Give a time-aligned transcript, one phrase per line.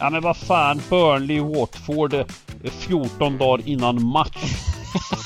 [0.00, 2.24] Ja men vad fan, Burnley Watford eh,
[2.70, 4.54] 14 dagar innan match.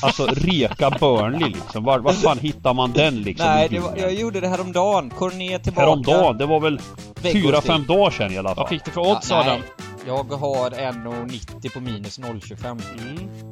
[0.01, 1.83] Alltså reka Burnley liksom.
[1.83, 3.47] Var, var fan hittar man den liksom?
[3.47, 5.09] Nej, i det var, jag gjorde det häromdagen.
[5.09, 5.81] Cornet tillbaka.
[5.87, 6.79] Häromdagen, det var väl
[7.21, 7.85] Veckor 4-5 till.
[7.87, 8.57] dagar sedan i alla fall.
[8.57, 9.59] Vad fick du för odds Ja, Adam?
[10.07, 12.65] Jag har 1,90 på minus 0,25.
[12.65, 12.81] Mm.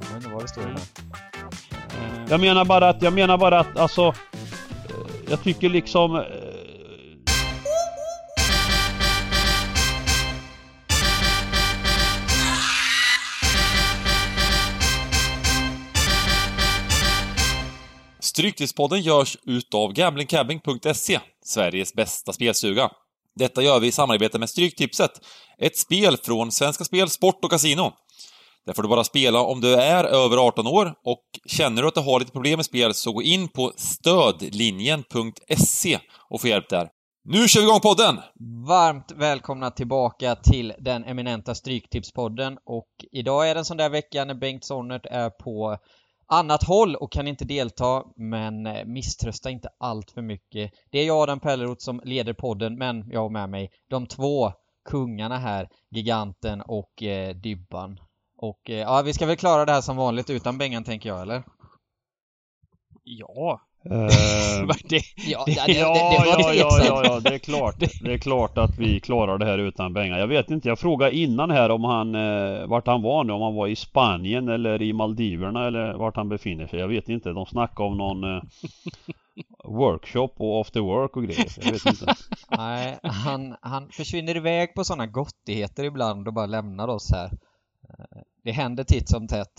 [0.01, 0.69] Jag vet inte vad det står där.
[0.69, 4.01] Eh, Jag menar bara att, jag menar bara att alltså...
[4.07, 4.13] eh,
[5.29, 6.23] Jag tycker liksom...
[18.33, 22.89] Stryktipspodden görs utav gamblingcabbing.se, Sveriges bästa spelstuga.
[23.35, 25.11] Detta gör vi i samarbete med Stryktipset,
[25.57, 27.93] ett spel från Svenska Spel, Sport och Casino.
[28.65, 31.93] Där får du bara spela om du är över 18 år och känner du att
[31.93, 36.89] du har lite problem med spel så gå in på stödlinjen.se och få hjälp där.
[37.25, 38.19] Nu kör vi igång podden!
[38.67, 44.25] Varmt välkomna tillbaka till den eminenta Stryktipspodden och idag är det en sån där vecka
[44.25, 45.77] när Bengt Sonnert är på
[46.27, 50.71] annat håll och kan inte delta men eh, misströsta inte allt för mycket.
[50.91, 54.51] Det är jag Adam Pelleroth som leder podden men jag har med mig de två
[54.85, 57.99] kungarna här, Giganten och eh, Dybban.
[58.37, 61.21] Och eh, ja, vi ska väl klara det här som vanligt utan Bengan tänker jag
[61.21, 61.43] eller?
[63.03, 66.53] ja eh, det, Ja, Det- det, ja, ja,
[66.85, 67.75] ja, ja, det är klart.
[68.01, 70.17] Det är klart att vi klarar det här utan pengar.
[70.19, 73.41] Jag vet inte, jag frågade innan här om han, eh, vart han var nu, om
[73.41, 76.79] han var i Spanien eller i Maldiverna eller vart han befinner sig.
[76.79, 78.41] Jag vet inte, de snackade om någon eh,
[79.65, 81.45] workshop och after work och grejer.
[81.61, 82.15] Jag vet inte.
[82.57, 87.31] Nej, han, han försvinner iväg på sådana gottigheter ibland och bara lämnar oss här.
[88.43, 89.53] Det händer titt som tätt.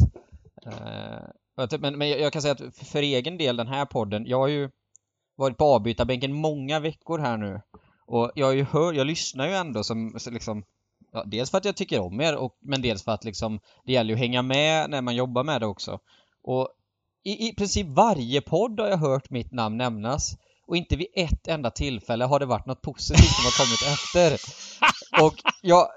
[1.70, 4.48] Typ, men, men jag kan säga att för egen del, den här podden, jag har
[4.48, 4.70] ju
[5.36, 7.60] varit på avbytarbänken många veckor här nu.
[8.06, 10.64] Och jag har ju hör, jag lyssnar ju ändå som liksom
[11.14, 13.92] Ja, dels för att jag tycker om er, och, men dels för att liksom det
[13.92, 15.98] gäller ju att hänga med när man jobbar med det också.
[16.42, 16.68] Och
[17.24, 20.36] i, i princip varje podd har jag hört mitt namn nämnas.
[20.66, 24.38] Och inte vid ett enda tillfälle har det varit något positivt som har kommit efter.
[25.22, 25.88] Och jag,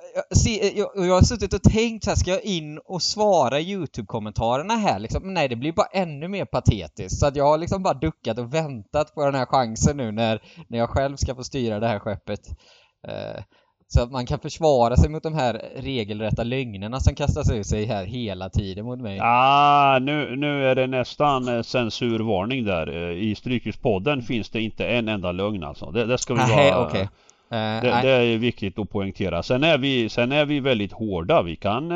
[0.45, 3.71] jag, jag, jag har suttit och tänkt så här, ska jag in och svara i
[3.71, 5.23] YouTube-kommentarerna här liksom?
[5.23, 7.19] Men nej, det blir bara ännu mer patetiskt.
[7.19, 10.41] Så att jag har liksom bara duckat och väntat på den här chansen nu när,
[10.67, 12.49] när jag själv ska få styra det här skeppet.
[13.07, 13.43] Eh,
[13.87, 17.85] så att man kan försvara sig mot de här regelrätta lögnerna som kastas ut sig
[17.85, 19.19] här hela tiden mot mig.
[19.21, 22.87] Ah, nu, nu är det nästan eh, censurvarning där.
[22.87, 25.91] Eh, I Strykespodden finns det inte en enda lögn alltså.
[25.91, 26.87] Det, det ska vi Nej, vara...
[26.87, 27.01] okej.
[27.51, 29.43] Eh, Det, det är viktigt att poängtera.
[29.43, 31.41] Sen är vi, sen är vi väldigt hårda.
[31.41, 31.89] Vi kan...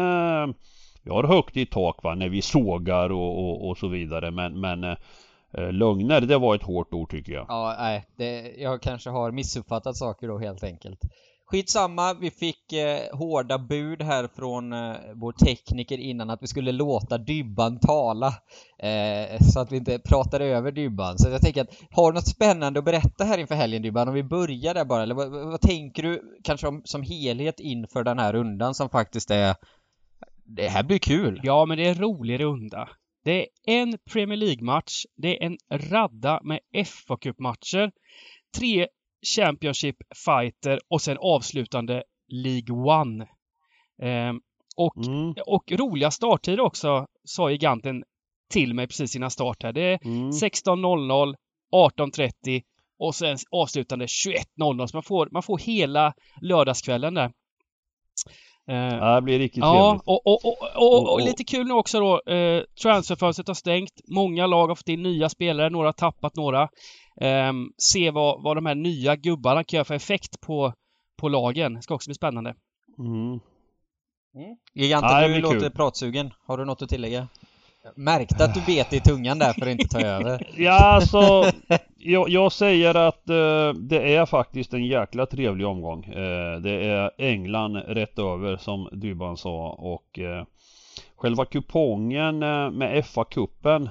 [1.04, 4.32] Vi har högt i tak va, när vi sågar och, och, och så vidare.
[4.32, 7.46] Men, men eh, lögner, det var ett hårt ord tycker jag.
[7.50, 11.00] Ja, nej, det, jag kanske har missuppfattat saker då helt enkelt.
[11.52, 16.72] Skitsamma, vi fick eh, hårda bud här från eh, vår tekniker innan att vi skulle
[16.72, 18.28] låta Dybban tala.
[18.80, 21.18] Eh, så att vi inte pratar över Dybban.
[21.18, 24.08] Så jag tänker att, har du något spännande att berätta här inför helgen Dybban?
[24.08, 27.60] Om vi börjar där bara, eller vad, vad vad tänker du kanske om, som helhet
[27.60, 29.56] inför den här rundan som faktiskt är...
[30.44, 31.40] Det här blir kul!
[31.44, 32.90] ja, men det är en rolig runda.
[33.24, 35.58] Det är en Premier League-match, det är en
[35.92, 37.92] radda med FA-cupmatcher,
[38.58, 38.88] tre
[39.36, 43.28] tre Championship-fighter och sen avslutande League One.
[44.02, 44.40] Ehm,
[44.78, 48.04] och, Mm, och roliga starttider också, sa giganten
[48.54, 49.74] till mig precis innan start här.
[49.74, 50.30] Det är mm.
[50.32, 51.36] 16.00,
[51.76, 52.62] 18.30
[53.00, 54.88] och sen avslutande 21.00.
[54.88, 57.32] Så man får, man får hela lördagskvällen där.
[58.68, 60.04] Eh, det blir riktigt Ja, trevligt.
[60.08, 62.34] och, och, och, och, och, Och- och- lite kul nu också då.
[62.34, 63.92] Eh, transferfönstret har stängt.
[64.08, 65.70] Många lag har fått in nya spelare.
[65.70, 66.70] Några har tappat några.
[67.22, 70.74] Ehm, se vad, vad de här nya gubbarna kan göra för effekt på,
[71.18, 71.74] på lagen.
[71.74, 72.56] Det ska också bli spännande.
[73.00, 73.40] Mm.
[74.74, 75.72] Giganten, Ja, det du låter kul.
[75.72, 76.34] pratsugen.
[76.48, 77.28] Har du något att tillägga?
[77.84, 80.48] Jag märkte att du bet i tungan där för att inte ta över.
[80.58, 81.52] Ja, alltså
[81.98, 86.04] jag, jag säger att eh, det är faktiskt en jäkla trevlig omgång.
[86.06, 90.46] Eh, det är England rätt över som Dybban sa och eh,
[91.16, 93.90] själva kupongen eh, med FA-cupen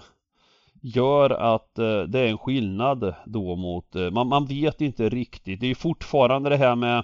[0.80, 5.60] gör att eh, det är en skillnad då mot, eh, man, man vet inte riktigt.
[5.60, 6.98] Det är fortfarande det här med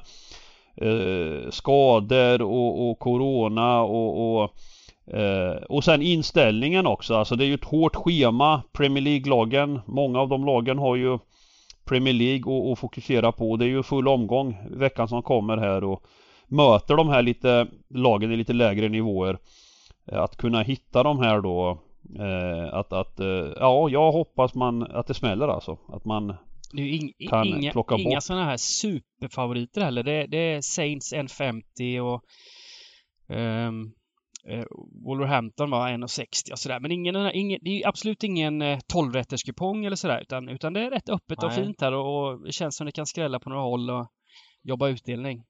[0.76, 4.54] eh, skador och, och Corona och, och
[5.14, 10.20] eh, och sen inställningen också, alltså det är ju ett hårt schema Premier League-lagen, många
[10.20, 11.18] av de lagen har ju
[11.84, 13.56] Premier League att- att fokusera på.
[13.56, 16.02] Det är ju full omgång veckan som kommer här och
[16.48, 19.38] möter de här lite lagen i lite lägre nivåer.
[20.12, 21.78] Eh, att kunna hitta de här då
[22.18, 25.78] eh, att, att eh, ja, jag hoppas man att det smäller alltså.
[25.88, 26.36] Att man
[26.74, 28.22] ing, kan inga, plocka inga bort.
[28.22, 30.02] sådana här superfavoriter heller.
[30.02, 32.22] Det, det är Saints 1,50 och
[33.36, 33.92] um,
[34.48, 34.64] eh,
[35.06, 36.80] Wolverhampton var 1,60 och sådär.
[36.80, 40.80] Men ingen, ingen, det är absolut ingen eh, 12-rätters kupong eller sådär utan, utan det
[40.80, 41.64] är rätt öppet och Nej.
[41.64, 44.06] fint här och, och det känns som det kan skrälla på några håll och
[44.62, 45.42] jobba utdelning.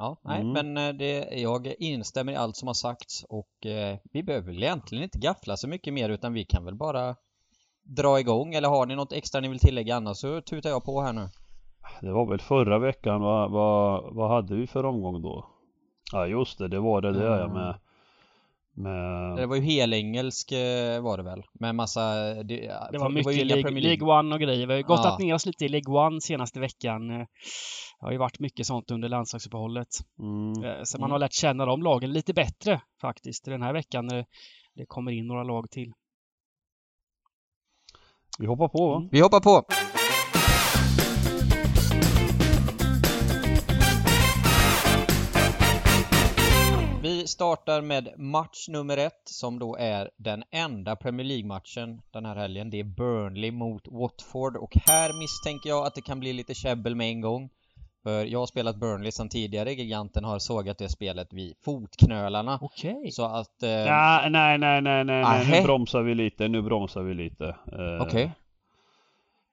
[0.00, 0.52] Ja, nej, Mm.
[0.72, 4.62] men eh, det, jag instämmer i allt som har sagts och eh, vi behöver väl
[4.62, 7.16] egentligen inte gaffla så mycket mer utan vi kan väl bara
[7.82, 11.00] dra igång eller har ni något extra ni vill tillägga annars så tutar jag på
[11.02, 11.28] här nu.
[12.00, 15.46] Det var väl förra veckan, vad, vad, vad hade vi för omgång då?
[16.12, 17.52] Ja just det, det var det ja Mm.
[17.52, 17.74] med,
[18.72, 21.42] med Det var ju helengelsk eh, var det väl?
[21.52, 22.14] Med massa...
[22.44, 22.56] Det,
[22.92, 24.66] Det var mycket League, League One och grejer.
[24.66, 25.24] Vi har ju gottat Ja.
[25.24, 27.10] ner oss lite i League One senaste veckan.
[27.10, 27.26] Eh,
[28.00, 29.88] Det har ju varit mycket sånt under landslagsuppehållet.
[30.18, 31.12] mm, Eh, Så man Mm.
[31.12, 34.26] har lärt känna de lagen lite bättre faktiskt den här veckan när
[34.74, 35.92] det kommer in några lag till.
[38.38, 38.96] Vi hoppar på va?
[38.96, 39.08] Mm.
[39.12, 39.62] Vi hoppar på!
[47.30, 52.70] Startar med match nummer ett som då är den enda Premier League-matchen den här helgen.
[52.70, 56.94] Det är Burnley mot Watford och här misstänker jag att det kan bli lite käbbel
[56.94, 57.50] med en gång.
[58.02, 62.58] För jag har spelat Burnley sedan tidigare, giganten har sågat det spelet vid fotknölarna.
[62.62, 63.10] Okej.
[63.12, 63.62] Så att...
[63.62, 67.46] Eh, Nej, nej, nej, nej, nej, nej, nu bromsar vi lite, nu bromsar vi lite.
[67.46, 68.32] Eh, Okej.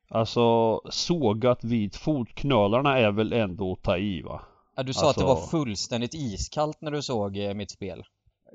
[0.09, 4.41] Alltså sågat vid fotknölarna är väl ändå att ta i va?
[4.77, 8.03] Ja, du sa att det var alltså- fullständigt iskallt när du såg eh, mitt spel.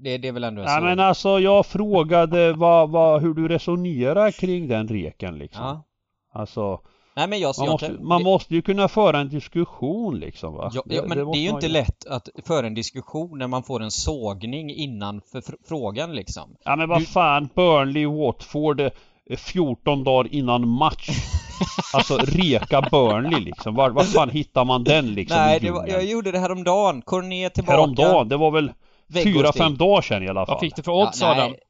[0.01, 0.85] Det, det är väl ändå en Nej såg?
[0.85, 5.65] men alltså jag frågade vad, vad, hur du resonerar kring den reken liksom.
[5.65, 5.85] Ja.
[6.33, 6.81] Alltså
[7.17, 7.55] Nej men jag...
[7.59, 10.71] man, jag måste, kan- man det- måste ju kunna föra en diskussion liksom va?
[10.75, 13.63] Ja, ja, men det, måste är ju inte lätt att föra en diskussion när man
[13.63, 16.57] får en sågning innan för fr- frågan liksom.
[16.65, 18.91] Ja men vad Du- fan, Burnley, Watford eh,
[19.37, 21.09] 14 dagar innan match.
[21.95, 23.75] alltså reka Burnley liksom.
[23.75, 27.03] Var, var fan hittar man den liksom Nej, i det var, jag gjorde det häromdagen.
[27.03, 27.73] Cornet tillbaka.
[27.77, 28.73] Häromdagen, det var väl
[29.07, 29.77] Weghorst 4-5 in.
[29.77, 30.55] dagar sedan i alla fall.
[30.55, 31.51] Vad fick du för odds Ja, Adam?
[31.51, 31.61] nej.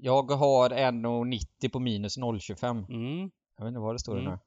[0.00, 2.70] Jag har 1,90 på minus 0,25.
[2.88, 3.30] Mm.
[3.58, 4.24] Jag vet inte vad det står Mm.
[4.24, 4.38] nu.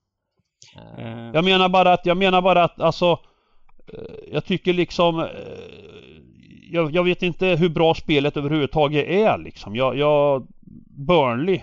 [0.98, 3.19] Eh, Jag menar bara att, jag menar bara att alltså
[3.94, 4.00] eh,
[4.31, 5.25] Jag tycker liksom eh,
[6.72, 9.75] jag, jag vet inte hur bra spelet överhuvudtaget är liksom.
[9.75, 10.48] Jag, jag
[11.07, 11.62] Burnley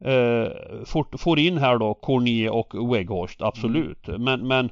[0.00, 4.06] eh, får, får in här då Cornet och Weghorst, absolut.
[4.06, 4.70] Men, men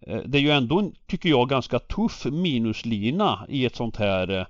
[0.00, 4.46] eh, det är ju ändå, en, tycker jag, ganska tuff minuslina i ett sånt här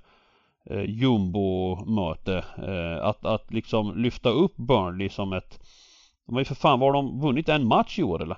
[0.69, 2.43] eh, jumbo-möte.
[2.57, 5.59] Eh, att, att liksom lyfta upp Burnley som ett
[6.25, 8.37] De har ju för fan, var de vunnit en match i år eller?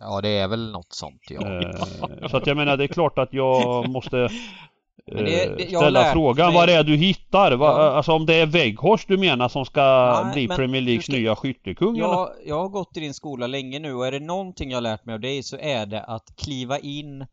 [0.00, 1.62] Ja, det är väl något sånt ja.
[1.62, 4.28] Eh, så att jag menar det är klart att jag måste
[5.06, 5.22] det-
[5.56, 7.52] det- jag har ställa frågan mig- vad det är du hittar.
[7.52, 7.90] Va, Ja.
[7.96, 11.36] Alltså om det är Weghorst du menar som ska Nej, bli Premier Leagues ska- nya
[11.36, 12.06] skyttekung eller?
[12.08, 14.82] Jag, jag har gått i din skola länge nu och är det någonting jag har
[14.82, 17.26] lärt mig av dig så är det att kliva in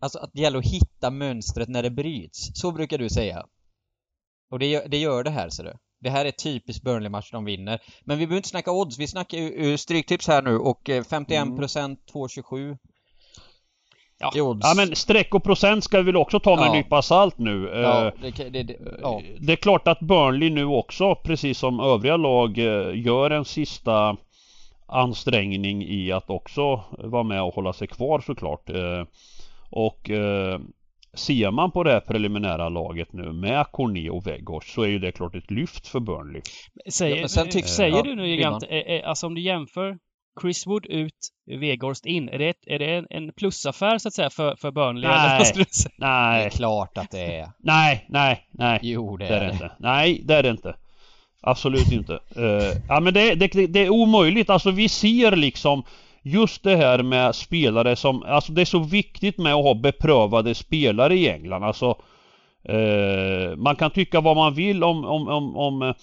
[0.00, 2.50] Alltså att det gäller att hitta mönstret när det bryts.
[2.54, 3.44] Så brukar du säga.
[4.50, 5.72] Och det gör det, gör det här ser du.
[6.00, 7.80] Det här är typiskt Burnley-match de vinner.
[8.04, 11.02] Men vi behöver inte snacka odds, vi snackar ju uh, stryktips här nu och eh,
[11.02, 12.76] 51% 2,27
[14.20, 14.30] Ja.
[14.34, 16.66] Ja men streck och procent ska vi väl också ta med Ja.
[16.66, 17.70] en nypa salt nu.
[17.74, 19.22] Ja, Eh, det, kan- det, det, ja.
[19.40, 24.16] Det är klart att Burnley nu också, precis som övriga lag, eh, gör en sista
[24.86, 28.70] ansträngning i att också vara med och hålla sig kvar såklart.
[28.70, 29.04] Eh,
[29.70, 30.10] Och
[31.14, 34.98] ser man på det här preliminära laget nu med Cornet och Weghorst så är ju
[34.98, 36.42] det klart ett lyft för Burnley.
[36.90, 38.28] Säger, Ja, sen tycks- säger ja, du nu.
[38.28, 39.98] Gigant, eh, alltså om du jämför
[40.40, 41.14] Chris Wood ut,
[41.46, 44.70] Weghorst in, är det, ett, är det en, en plusaffär så att säga för, för
[44.70, 45.10] Burnley?
[45.10, 45.44] Nej.
[45.44, 45.64] Säga?
[45.96, 47.48] Det är Nej, klart att det är.
[47.58, 48.78] nej, nej, nej.
[48.82, 49.70] Jo, det Det är det inte.
[49.78, 50.74] Nej, det är det inte.
[51.40, 52.18] Absolut inte.
[52.36, 54.50] Eh, ja men det, det, det är omöjligt.
[54.50, 55.82] Alltså vi ser liksom
[56.22, 60.54] just det här med spelare som, alltså det är så viktigt med att ha beprövade
[60.54, 61.64] spelare i England.
[61.64, 61.96] Alltså
[62.62, 65.94] eh, man kan tycka vad man vill om, om, om, om eh,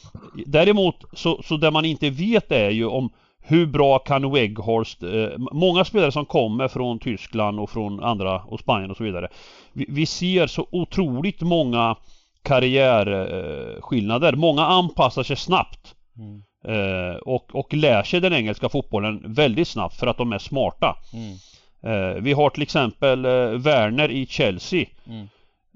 [0.45, 3.09] Däremot så, så det man inte vet är ju om
[3.47, 8.59] hur bra kan Weghorst, eh, många spelare som kommer från Tyskland och från andra och
[8.59, 9.27] Spanien och så vidare.
[9.73, 11.95] Vi, vi ser så otroligt många
[12.43, 14.33] karriärskillnader.
[14.33, 15.95] Många anpassar sig snabbt.
[16.17, 16.43] Mm.
[16.67, 20.95] Eh, och, och lär sig den engelska fotbollen väldigt snabbt för att de är smarta.
[21.13, 21.35] Mm.
[21.83, 24.85] Eh, vi har till exempel eh, Werner i Chelsea.
[25.07, 25.27] Mm.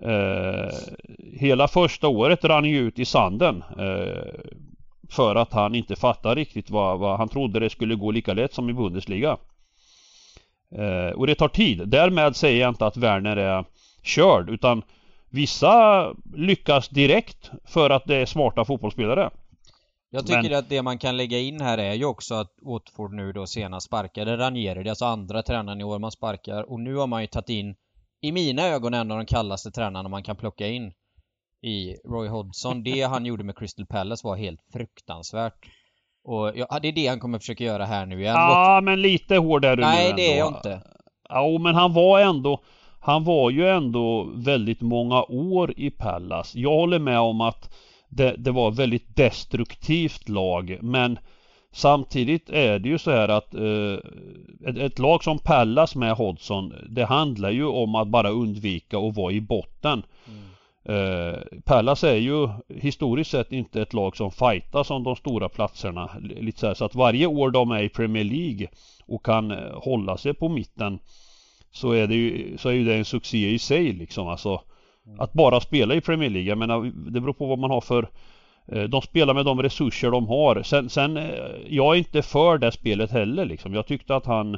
[0.01, 0.73] Eh,
[1.39, 3.63] hela första året rann ju ut i sanden.
[5.09, 8.53] För att han inte fattar riktigt vad, vad han trodde det skulle gå lika lätt
[8.53, 9.37] som i Bundesliga.
[10.75, 11.87] Eh, och det tar tid.
[11.87, 13.65] Därmed säger jag inte att Werner är
[14.03, 14.81] körd utan
[15.29, 19.29] vissa lyckas direkt för att det är smarta fotbollsspelare.
[20.11, 23.13] Jag tycker Men- att det man kan lägga in här är ju också att Watford
[23.13, 26.79] nu då senast sparkade Ranieri, det är alltså andra tränaren i år man sparkar och
[26.79, 27.75] nu har man ju tagit in,
[28.21, 30.91] i mina ögon en av de kallaste tränarna man kan plocka in
[31.61, 32.83] i Roy Hodgson.
[32.83, 35.65] Det han gjorde med Crystal Palace var helt fruktansvärt.
[36.23, 38.35] Och ja, det är det han kommer försöka göra här nu igen.
[38.35, 40.81] Ja, men lite hård är du Nej, det är jag inte.
[41.29, 42.61] Ja, men han var ändå
[42.99, 46.55] Han var ju ändå väldigt många år i Pallas.
[46.55, 47.75] Jag håller med om att
[48.09, 51.19] det, det var ett väldigt destruktivt lag men
[51.71, 53.93] Samtidigt är det ju så här att eh,
[54.69, 59.15] ett, ett lag som Pallas med Hodgson Det handlar ju om att bara undvika att
[59.15, 60.03] vara i botten.
[60.89, 66.09] Eh, Pallas är ju historiskt sett inte ett lag som fightar om de stora platserna.
[66.21, 68.67] Lite så, här, så att varje år de är i Premier League
[69.05, 70.99] och kan eh, hålla sig på mitten
[71.71, 74.61] så är det ju, så är ju det en succé i sig liksom alltså.
[75.17, 78.09] Att bara spela i Premier League, jag menar det beror på vad man har för
[78.67, 80.63] eh, de spelar med de resurser de har.
[80.63, 81.25] Sen, sen eh,
[81.69, 83.73] jag är inte för det spelet heller liksom.
[83.73, 84.57] Jag tyckte att han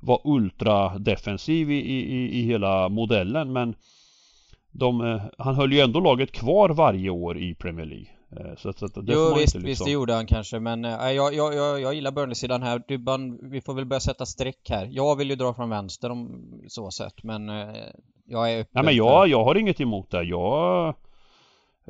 [0.00, 3.74] var ultra defensiv i, i, i hela modellen men
[4.72, 8.06] de, eh, han höll ju ändå laget kvar varje år i Premier League.
[8.36, 9.84] Eh, Så, så att det Jo visst, inte visst liksom...
[9.84, 12.82] det gjorde han kanske men äh, jag, jag, jag, jag gillar Burnley-sidan här.
[12.88, 14.88] Dybban, vi får väl börja sätta streck här.
[14.90, 17.68] Jag vill ju dra från vänster om så sätt men äh,
[18.26, 20.22] jag är öppen Nej men för- jag, jag har inget emot det.
[20.22, 20.94] Jag...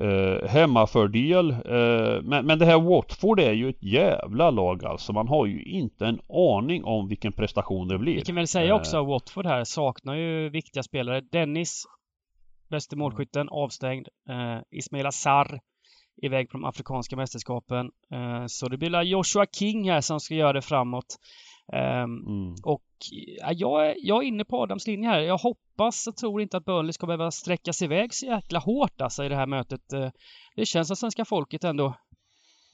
[0.00, 1.50] Eh, hemmafördel.
[1.50, 5.12] Eh, men, men det här Watford är ju ett jävla lag alltså.
[5.12, 8.14] Man har ju inte en aning om vilken prestation det blir.
[8.14, 11.20] Vi kan väl säga Eh, också att Watford här saknar ju viktiga spelare.
[11.20, 11.84] Dennis,
[12.70, 14.08] bäste målskytten, avstängd.
[14.28, 15.60] Eh, Ismail Assar
[16.22, 17.90] iväg på de afrikanska mästerskapen.
[18.12, 21.16] Eh, så det blir Joshua King här som ska göra det framåt.
[21.72, 22.54] Ehm, Mm.
[22.64, 22.82] och
[23.40, 25.20] ja, jag, är, jag är inne på Adams linje här.
[25.20, 29.00] Jag hoppas och tror inte att Burnley ska behöva sträcka sig iväg så jäkla hårt
[29.00, 29.92] alltså i det här mötet.
[29.92, 30.10] Eh,
[30.56, 31.94] Det känns som svenska folket ändå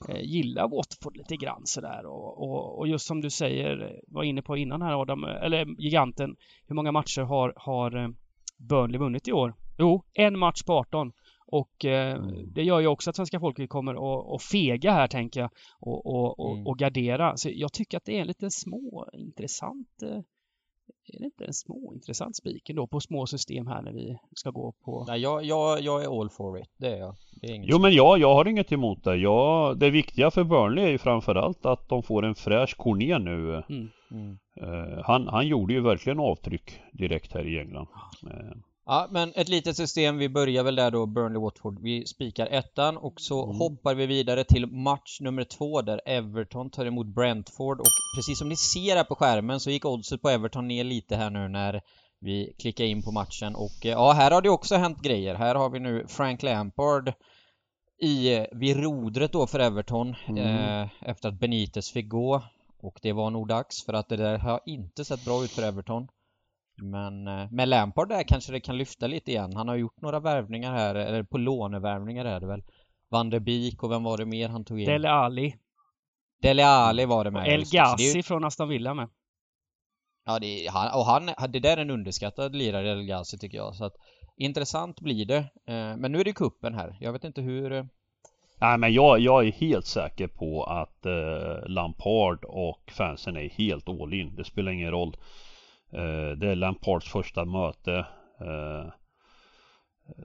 [0.09, 4.23] eh, gillar Watford lite grann sådär och, och, och just som du säger, eh, var
[4.23, 6.37] inne på innan här Adam, eh, eller giganten,
[6.67, 8.09] hur många matcher har, har eh,
[8.57, 9.55] Burnley vunnit i år?
[9.79, 11.13] Jo, en match på 18.
[11.47, 12.23] Och eh,
[12.55, 16.41] det gör ju också att svenska folket kommer att, fega här tänker jag och, och,
[16.41, 16.67] och, Mm.
[16.67, 17.37] och gardera.
[17.37, 20.19] Så jag tycker att det är en liten små intressant eh,
[21.15, 24.51] är det inte en små intressant spik ändå på små system här när vi ska
[24.51, 26.71] gå på Nej, jag, jag, jag är all for it.
[26.77, 27.15] Det är jag.
[27.41, 29.17] Det är inget Jo men jag, jag har inget emot det.
[29.17, 33.63] Jag, det viktiga för Burnley är ju framförallt att de får en fräsch Corné nu.
[33.69, 33.89] mm.
[34.11, 34.39] Mm.
[34.63, 37.89] Eh, han, han gjorde ju verkligen avtryck direkt här i England.
[38.31, 38.57] Eh,
[38.89, 40.19] Ja, men ett litet system.
[40.19, 41.79] Vi börjar väl där då, Burnley-Watford.
[41.83, 43.57] Vi spikar ettan och så Mm.
[43.57, 47.87] hoppar vi vidare till match nummer två där Everton tar emot Brentford och
[48.17, 51.31] precis som ni ser här på skärmen så gick oddset på Everton ner lite här
[51.31, 51.81] nu när
[52.21, 55.35] vi klickar in på matchen och eh, ja, här har det också hänt grejer.
[55.35, 57.13] Här har vi nu Frank Lampard
[58.03, 60.39] i, vid rodret då för Everton Mm.
[60.47, 62.43] eh, efter att Benitez fick gå
[62.79, 65.63] och det var nog dags för att det där har inte sett bra ut för
[65.63, 66.09] Everton.
[66.83, 69.53] Men eh, med Lampard där kanske det kan lyfta lite igen.
[69.57, 72.63] Han har gjort några värvningar här, eller på lånevärvningar är det väl.
[73.11, 74.87] Van der Beek och vem var det mer han tog in?
[74.87, 75.55] Dele Alli
[76.43, 77.43] Dele Alli var det med.
[77.43, 79.09] och El är ju- Ghazi från Aston Villa med.
[80.25, 83.75] Ja, det han, och han, det där är en underskattad lirare, El Ghazi tycker jag.
[83.75, 83.95] Så att
[84.37, 85.39] intressant blir det.
[85.67, 86.97] Eh, men nu är det kuppen här.
[87.01, 87.89] Jag vet inte hur...
[88.61, 93.89] Nej men jag, jag är helt säker på att eh, Lampard och fansen är helt
[93.89, 94.35] all in.
[94.37, 95.17] Det spelar ingen roll.
[95.93, 98.07] Eh, det är Lampards första möte.
[98.41, 98.93] Eh,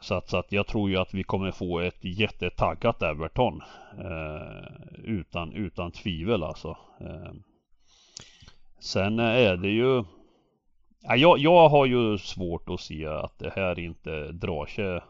[0.02, 3.62] så, att, så att jag tror ju att vi kommer få ett jättetaggat Everton.
[4.00, 6.78] Eh, utan, utan tvivel alltså.
[7.02, 7.34] Eh,
[8.80, 10.04] sen är det ju
[11.02, 15.02] ja, jag, jag har ju svårt att se att det här inte drar sig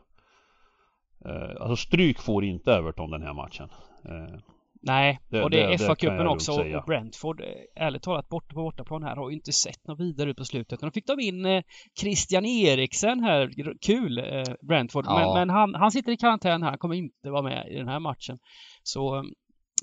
[1.59, 3.69] alltså stryk får inte Everton den här matchen.
[4.05, 4.39] Eh,
[4.83, 8.61] Nej, Det- och det det- är FA-cupen också och Brentford, eh, ärligt talat, borta på
[8.63, 10.81] bortaplan här har ju inte sett något vidare ut på slutet.
[10.81, 11.61] Nu fick de in eh,
[11.99, 13.51] Christian Eriksen här,
[13.81, 15.19] kul eh, Brentford, Ja.
[15.19, 17.87] men, men han, han sitter i karantän här, han kommer inte vara med i den
[17.87, 18.39] här matchen.
[18.83, 19.15] Så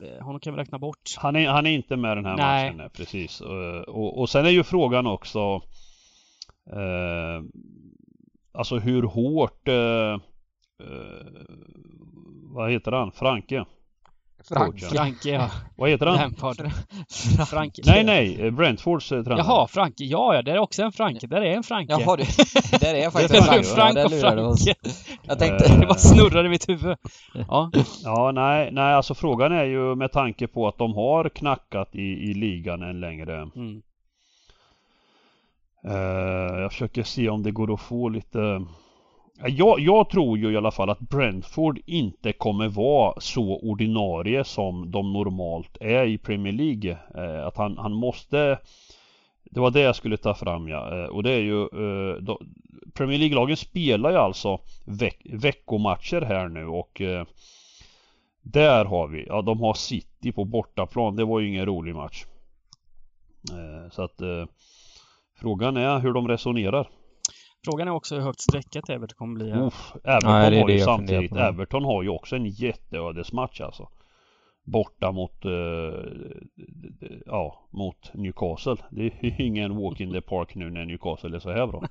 [0.03, 0.99] eh, honom kan vi räkna bort.
[1.19, 2.65] han, är, han är inte med den här Nej.
[2.65, 3.41] matchen, nej, precis.
[3.41, 5.63] Eh, och, och sen är ju frågan också
[6.73, 7.43] eh,
[8.53, 10.19] Alltså hur hårt eh,
[10.81, 10.87] eh,
[12.55, 13.13] Vad heter han?
[13.13, 13.65] Franke?
[14.49, 14.81] Frank.
[14.81, 15.51] Franke, ja.
[15.77, 16.17] Vad heter han?
[16.17, 16.57] Lampard.
[17.51, 17.83] Franke.
[17.87, 19.39] Nej nej, eh, Brentfords tränare.
[19.39, 20.05] Jaha, Franke.
[20.05, 21.27] Ja, ja, det är också en Franke.
[21.27, 21.93] Där är en Franke.
[21.93, 22.25] Jaha du,
[22.81, 24.05] där är faktiskt Det är en Frank, Frank.
[24.05, 24.21] Och där.
[24.21, 24.75] Franke.
[25.23, 26.97] Jag tänkte, Eh, Det bara snurrade i mitt huvud.
[27.49, 27.71] Ja,
[28.05, 32.31] Ja, nej, nej, alltså frågan är ju med tanke på att de har knackat i,
[32.31, 33.83] i ligan en längre mm.
[35.85, 38.65] Eh, jag försöker se om det går att få lite
[39.47, 44.91] jag, jag tror ju i alla fall att Brentford inte kommer vara så ordinarie som
[44.91, 46.99] de normalt är i Premier League.
[47.15, 48.59] Eh, att han, han måste
[49.45, 50.99] Det var det jag skulle ta fram ja.
[50.99, 52.41] Eh, och det är ju eh, då,
[52.95, 57.25] Premier League-lagen spelar ju alltså veck, veckomatcher här nu och eh,
[58.43, 61.17] Där har vi, ja de har City på bortaplan.
[61.17, 62.25] Det var ju ingen rolig match.
[63.51, 64.45] Eh, så att eh,
[65.41, 66.89] Frågan är hur de resonerar.
[67.65, 69.67] Frågan är också hur högt sträckat Everton kommer bli här.
[69.67, 71.37] Uff, Everton Nej, det är har det ju samtidigt.
[71.37, 73.89] Everton har ju också en jätteödesmatch alltså.
[74.65, 75.51] Borta mot, eh,
[77.27, 78.77] ja, mot Newcastle.
[78.91, 81.83] Det är ju ingen walk in the park nu när Newcastle är så här bra.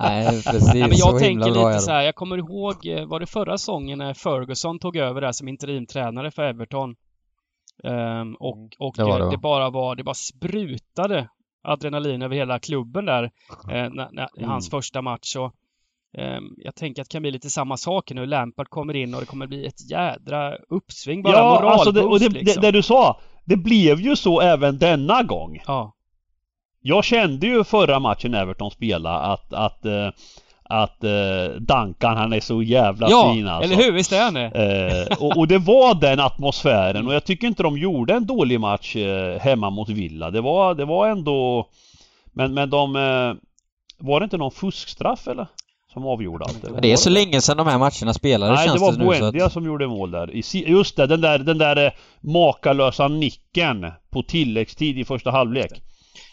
[0.00, 0.74] Nej, precis.
[0.74, 1.80] Nej, men så jag himla tänker bra lite de.
[1.80, 5.32] så här, jag kommer ihåg, eh, var det förra säsongen när Ferguson tog över där
[5.32, 6.96] som interimtränare för Everton?
[7.84, 11.28] Ehm, och och det det, det bara var, det bara sprutade
[11.72, 13.30] adrenalin över hela klubben där, eh,
[13.70, 14.50] när, när, Mm.
[14.50, 15.36] hans första match.
[15.36, 15.52] Och,
[16.18, 18.26] ehm, jag tänker att det kan bli lite samma sak nu.
[18.26, 22.20] Lampard kommer in och det kommer bli ett jädra uppsving, bara ja, alltså det, och
[22.20, 22.62] det, liksom.
[22.62, 23.20] det, det du sa.
[23.44, 25.62] Det blev ju så även denna gång.
[25.66, 25.94] Ja,
[26.80, 30.08] Jag kände ju förra matchen Everton spelade att, att, eh,
[30.68, 33.72] att eh, Duncan han är så jävla ja fin alltså.
[33.72, 33.92] eller hur?
[33.92, 35.06] Visst är han det?
[35.10, 38.60] Eh, och, och det var den atmosfären och jag tycker inte de gjorde en dålig
[38.60, 40.30] match eh, hemma mot Villa.
[40.30, 41.68] Det var, det var ändå
[42.32, 43.34] Men, men de eh,
[43.98, 45.46] Var det inte någon fuskstraff eller?
[45.92, 46.64] Som avgjorde allt?
[46.64, 46.80] Eller?
[46.80, 49.04] Det är så länge sedan de här matcherna spelades Nej det känns var det nu
[49.04, 49.52] så Buendia att...
[49.52, 50.30] som gjorde mål där.
[50.52, 55.82] Just det, den där, den där eh, makalösa nicken på tilläggstid i första halvlek.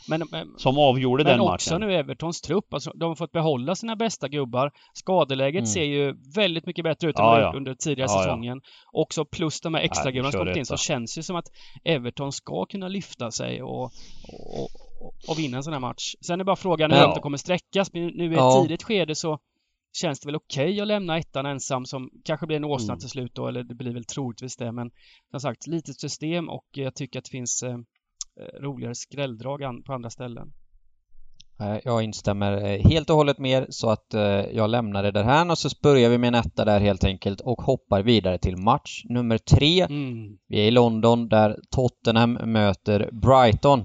[0.10, 1.88] Men, men, Som avgjorde Men den också matchen.
[1.88, 4.72] nu Evertons trupp, alltså, de har fått behålla sina bästa gubbar.
[4.94, 5.66] Skadeläget Mm.
[5.66, 7.54] ser ju väldigt mycket bättre ut än Ja, ja.
[7.56, 8.24] under tidigare Ja, ja.
[8.24, 8.62] säsongen.
[8.92, 11.48] Också plus de här extra gubbarna som kommit in så känns det som att
[11.84, 14.70] Everton ska kunna lyfta sig och, och,
[15.30, 16.14] och, vinna en sån här match.
[16.26, 17.04] Sen är bara frågan hur Ja.
[17.04, 17.94] långt det kommer sträckas.
[17.94, 18.62] Men nu i ett Ja.
[18.64, 19.40] tidigt skede så
[20.02, 23.00] känns det väl okej att lämna ettan ensam som kanske blir en åsna Mm.
[23.00, 24.72] till slut då, eller det blir väl troligtvis det.
[24.72, 24.92] Men
[25.32, 27.78] som sagt, litet system och jag tycker att det finns eh,
[28.62, 30.54] roligare skrälldrag på andra ställen.
[31.60, 34.22] Eh, Jag instämmer eh, helt och hållet med så att eh,
[34.54, 37.42] jag lämnar det där här och så börjar vi med en etta där helt enkelt
[37.42, 39.82] och hoppar vidare till match nummer tre.
[39.82, 40.38] Mm.
[40.48, 43.80] Vi är i London där Tottenham möter Brighton.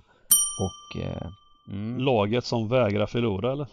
[0.60, 1.02] Och...
[1.02, 1.26] Eh,
[1.68, 1.98] mm.
[1.98, 3.66] Laget som vägrar förlora eller?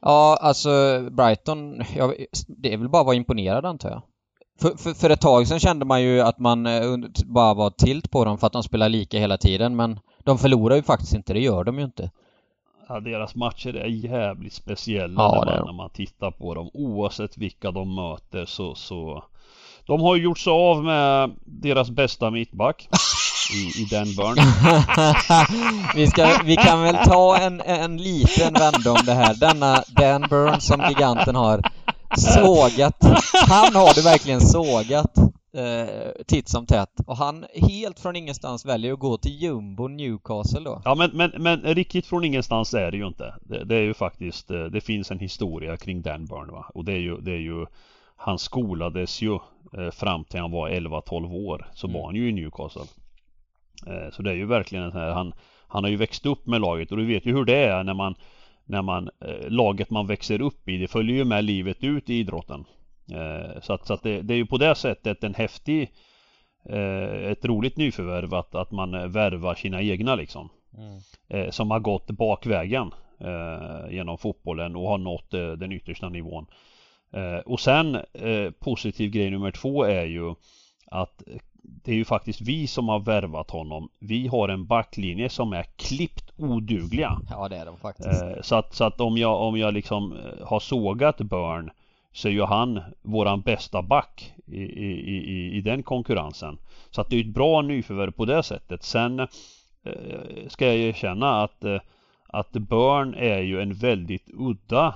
[0.00, 0.70] Ja, alltså
[1.10, 2.14] Brighton, jag,
[2.46, 4.02] det är väl bara att vara imponerad antar jag.
[4.62, 6.82] För, för, för ett tag sedan kände man ju att man eh,
[7.24, 10.76] bara var tilt på dem för att de spelar lika hela tiden men de förlorar
[10.76, 12.10] ju faktiskt inte, det gör de ju inte.
[12.88, 16.70] Ja, deras matcher är jävligt speciella Ja, när, man, när man tittar på dem.
[16.74, 19.24] Oavsett vilka de möter så, så
[19.86, 22.88] De har ju gjort sig av med deras bästa mittback
[23.52, 24.36] i, i burn.
[25.96, 29.34] vi, ska, vi kan väl ta en, en liten vända om det här.
[29.34, 31.62] Denna Dan Burn som giganten har
[32.16, 32.96] sågat.
[33.48, 35.18] Han har det verkligen sågat
[35.56, 37.00] eh, titt som tätt.
[37.06, 40.82] Och han helt från ingenstans väljer att gå till Jumbo Newcastle då.
[40.84, 43.34] Ja men, men, men riktigt från ingenstans är det ju inte.
[43.40, 46.66] Det, det är ju faktiskt, eh, det finns en historia kring Dan Burn va.
[46.74, 47.66] Och det är ju, det är ju
[48.16, 49.34] Han skolades ju
[49.78, 51.70] eh, fram till han var 11-12 år.
[51.74, 51.98] Så Mm.
[52.00, 52.82] var han ju i Newcastle.
[53.86, 55.32] Eh, så det är ju verkligen en sån här, han,
[55.68, 57.94] han har ju växt upp med laget och du vet ju hur det är när
[57.94, 58.14] man
[58.64, 62.14] När man, eh, laget man växer upp i, det följer ju med livet ut i
[62.14, 62.64] idrotten.
[63.10, 65.92] Eh, så att, så att det, det är ju på det sättet en häftig
[66.68, 70.48] eh, Ett roligt nyförvärv att, att man värvar sina egna liksom
[71.28, 72.90] eh, som har gått bakvägen
[73.90, 76.46] genom fotbollen och har nått den yttersta nivån.
[77.44, 77.98] Och sen
[78.58, 80.34] positiv grej nummer två är ju
[80.86, 81.22] att
[81.62, 83.88] det är ju faktiskt vi som har värvat honom.
[83.98, 87.18] Vi har en backlinje som är klippt odugliga.
[87.30, 88.22] Ja, det är de faktiskt.
[88.22, 91.70] Eh, så att, så att om jag, om jag liksom eh, har sågat Burn
[92.12, 96.58] så är ju han våran bästa back i, i, i, i den konkurrensen.
[96.90, 98.82] Så att det är ett bra nyförvärv på det sättet.
[98.82, 99.26] Sen eh,
[100.48, 101.64] ska jag erkänna att
[102.34, 104.94] att Burn är ju en väldigt udda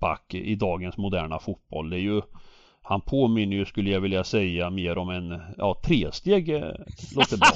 [0.00, 1.90] back i dagens moderna fotboll.
[1.90, 2.22] Det är ju
[2.86, 6.62] han påminner ju skulle jag vilja säga mer om en, ja tresteg eh,
[7.16, 7.50] låter bra.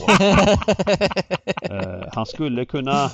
[1.70, 3.10] Eh, han skulle kunna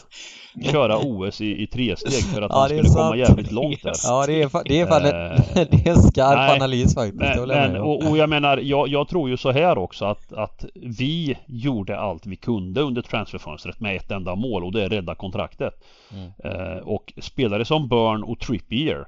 [0.73, 3.19] köra OS i, i tresteg för att Ja, han skulle komma sant.
[3.19, 3.93] jävligt långt där.
[4.05, 7.37] Ja, det är, det är, fan Eh, det är skarp nej, analys faktiskt.
[7.37, 10.65] Men, men och, och jag menar, jag, jag tror ju så här också att, att
[10.75, 15.15] vi gjorde allt vi kunde under transferfönstret med ett enda mål och det är rädda
[15.15, 15.75] kontraktet.
[16.13, 16.33] Mm.
[16.45, 19.07] Eh, och spelare som Burn och Trippier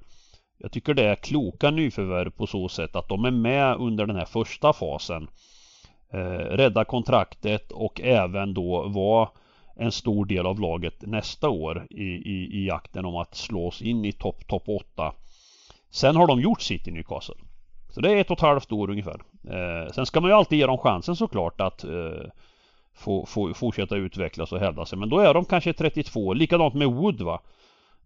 [0.58, 4.16] jag tycker det är kloka nyförvärv på så sätt att de är med under den
[4.16, 5.28] här första fasen.
[6.10, 9.28] Eh, rädda kontraktet och även då vara
[9.76, 14.04] en stor del av laget nästa år i, i, i jakten om att slås in
[14.04, 15.12] i topp top 8.
[15.90, 17.34] Sen har de gjort sitt i Newcastle.
[17.88, 19.20] Så det är ett och ett halvt år ungefär.
[19.48, 22.30] Eh, sen ska man ju alltid ge dem chansen såklart att eh,
[22.94, 24.98] få, få, fortsätta utvecklas och hävda sig.
[24.98, 26.34] Men då är de kanske 32.
[26.34, 27.40] Likadant med Wood va.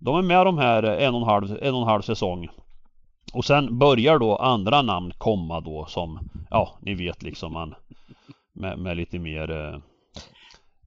[0.00, 2.48] De är med de här en och en halv, en och en halv säsong.
[3.32, 6.18] Och sen börjar då andra namn komma då som,
[6.50, 7.74] ja ni vet liksom man
[8.52, 9.78] med, med lite mer eh,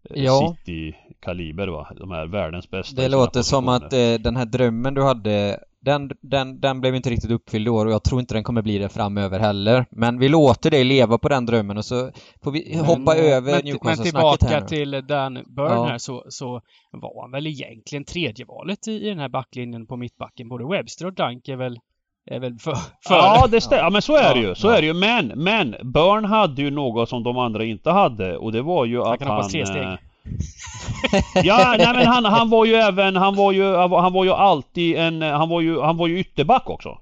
[0.10, 0.56] Ja.
[0.66, 1.88] City-kaliber va?
[2.00, 6.12] De här världens bästa Det låter som att eh, den här drömmen du hade den,
[6.22, 8.78] den, den blev inte riktigt uppfylld i år och jag tror inte den kommer bli
[8.78, 9.86] det framöver heller.
[9.92, 12.12] Men vi låter dig leva på den drömmen och så
[12.44, 15.86] får vi hoppa Men, eh, över men, men tillbaka till Dan Burn Ja.
[15.86, 19.98] här så, så var han väl egentligen tredje valet i, i den här backlinjen på
[19.98, 20.50] mittbacken.
[20.50, 21.80] Både Webster och Dunk är väl,
[22.26, 22.74] är väl för,
[23.08, 23.90] för Ja det stämmer, ja.
[23.90, 24.78] men så är det ju, så ja.
[24.78, 28.52] är det ju men, men Burn hade ju något som de andra inte hade och
[28.52, 29.52] det var ju att kan hoppa han...
[29.52, 29.98] tre steg.
[31.44, 34.96] Ja, nej men han, han var ju även, han var ju, han var, ju alltid
[34.96, 36.98] en, han var ju, han var ju ytterback också.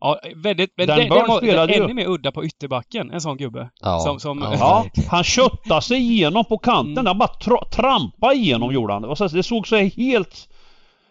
[0.00, 3.70] Ja, väldigt, men det Burn var spelade ännu mer udda på ytterbacken, en sån gubbe.
[3.80, 4.00] Ja.
[4.00, 4.54] Som, som, Ja.
[4.58, 7.06] Ja, han köttade sig igenom på kanten, Mm.
[7.06, 9.02] han bara tra, trampa igenom gjorde han.
[9.32, 10.48] Det såg så helt...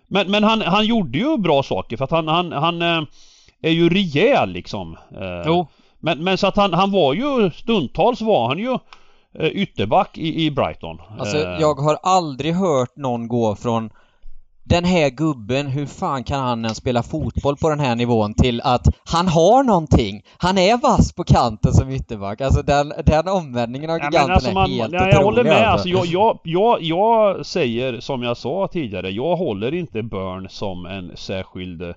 [0.07, 3.03] Men, men han, han gjorde ju bra saker för att han, han, han eh,
[3.61, 4.97] är ju rejäl liksom.
[5.11, 5.67] Eh, Jo,
[5.99, 8.77] Men, men så att han, han var ju stundtals var han ju
[9.39, 10.97] ytterback i, i Brighton.
[11.19, 13.89] Alltså Eh, jag har aldrig hört någon gå från
[14.65, 18.61] den här gubben, hur fan kan han ens spela fotboll på den här nivån till
[18.61, 20.21] att han har någonting.
[20.37, 22.41] Han är vass på kanten som ytterback.
[22.41, 25.53] Alltså den, den omvändningen av Ja, giganten alltså är man, helt ja, jag håller med.
[25.53, 25.89] alltså.
[25.97, 30.85] Alltså, jag, jag, jag, jag säger som jag sa tidigare, jag håller inte Burn som
[30.85, 31.93] en särskild eh,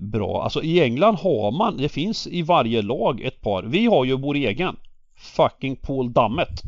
[0.00, 0.42] bra.
[0.42, 3.62] Alltså i England har man, det finns i varje lag ett par.
[3.62, 4.76] Vi har ju vår egen.
[5.20, 6.62] Fucking Paul Dammet.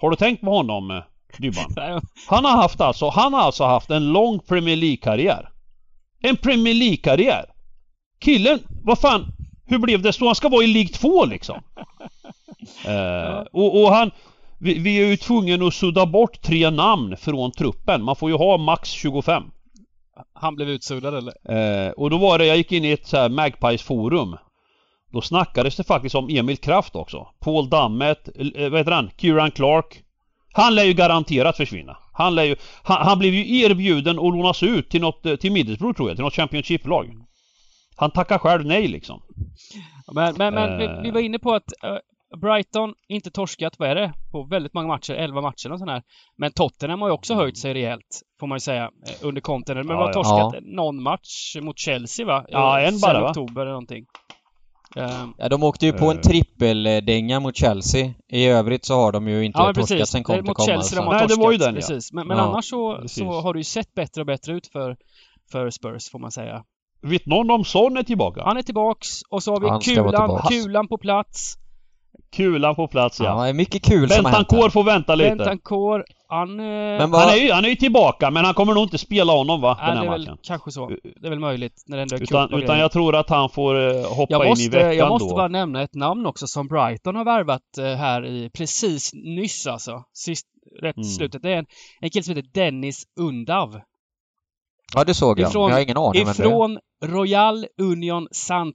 [0.00, 1.02] Har du tänkt på honom eh,
[1.38, 1.74] Dybban?
[2.28, 5.48] Han har haft alltså, han har alltså haft en lång Premier League-karriär.
[6.22, 7.44] En Premier League-karriär.
[8.20, 9.26] Killen, vad fan,
[9.66, 10.26] hur blev det så?
[10.26, 11.60] Han ska vara i League 2 liksom.
[12.86, 14.10] Eh, och, och han,
[14.58, 18.02] vi, vi är ju tvungna att sudda bort tre namn från truppen.
[18.02, 19.42] Man får ju ha max 25.
[20.34, 21.34] han blev utsuddad eller?
[21.86, 24.36] Eh, och då var det, jag gick in i ett så här Magpies forum.
[25.12, 27.28] Då snackades det faktiskt om Emil Kraft också.
[27.40, 29.10] Paul Dammet, eh, vad heter han?
[29.16, 30.02] Kieran Clark.
[30.52, 31.96] Han lär ju garanterat försvinna.
[32.12, 35.52] Han lär ju, han, han blev ju erbjuden att lånas ut till något, eh, till
[35.52, 37.06] Middlesbrough tror jag, till något Championship-lag.
[37.96, 39.22] Han tackar själv nej liksom.
[40.14, 41.00] Men, men, men vi, Eh.
[41.02, 41.96] vi var inne på att eh,
[42.40, 44.12] Brighton inte torskat, vad är det?
[44.32, 46.02] På väldigt många matcher, 11 matcher och sån här.
[46.36, 49.86] Men Tottenham har ju också höjt sig rejält, får man ju säga, eh, under kontinenten.
[49.86, 50.40] Men Ja, vi har ja.
[50.50, 52.44] torskat någon match mot Chelsea va?
[52.48, 53.28] Ja, Eh, en bara, va?
[53.30, 54.04] oktober eller någonting.
[54.96, 56.22] Eh, Ja, de åkte ju på en Eh.
[56.22, 58.10] trippeldänga mot Chelsea.
[58.28, 60.66] I övrigt så har de ju inte Ja men torskat sen Det kom komma.
[60.66, 61.80] Chelsea de så- har Nej, det var ju den, ja.
[61.80, 62.12] precis.
[62.12, 63.18] Men, men Ja, annars så, precis.
[63.18, 64.96] så har det ju sett bättre och bättre ut för,
[65.52, 66.62] för Spurs får man säga.
[67.02, 68.42] Vet någon om Son är tillbaka?
[68.44, 71.54] Han är tillbaks och så har vi kulan, kulan på plats.
[72.36, 73.42] Kulan på plats Ja, ja.
[73.42, 74.48] det är mycket kul som har hänt.
[74.48, 75.36] Bentancourt får vänta lite.
[75.36, 76.60] Bentancourt, han...
[76.60, 78.98] eh, Men vad- Han är, ju, han är ju tillbaka men han kommer nog inte
[78.98, 79.76] spela honom va?
[79.80, 80.38] ja, Den det här är väl matchen.
[80.42, 80.88] kanske så.
[81.20, 83.96] Det är väl möjligt när det ändå är Utan, utan jag tror att han får
[83.96, 85.36] eh, hoppa Jag in i veckan jag måste då.
[85.36, 90.02] bara nämna ett namn också som Brighton har värvat eh, här i precis nyss alltså.
[90.12, 90.46] Sist,
[90.82, 91.04] rätt Mm.
[91.08, 91.42] slutet.
[91.42, 91.66] Det är en,
[92.00, 93.80] en kille som heter Dennis Undav.
[94.94, 95.48] Ja, det såg jag.
[95.50, 96.32] Ifrån- jag har ingen aning det är.
[96.46, 98.74] Ifrån Royal Union Saint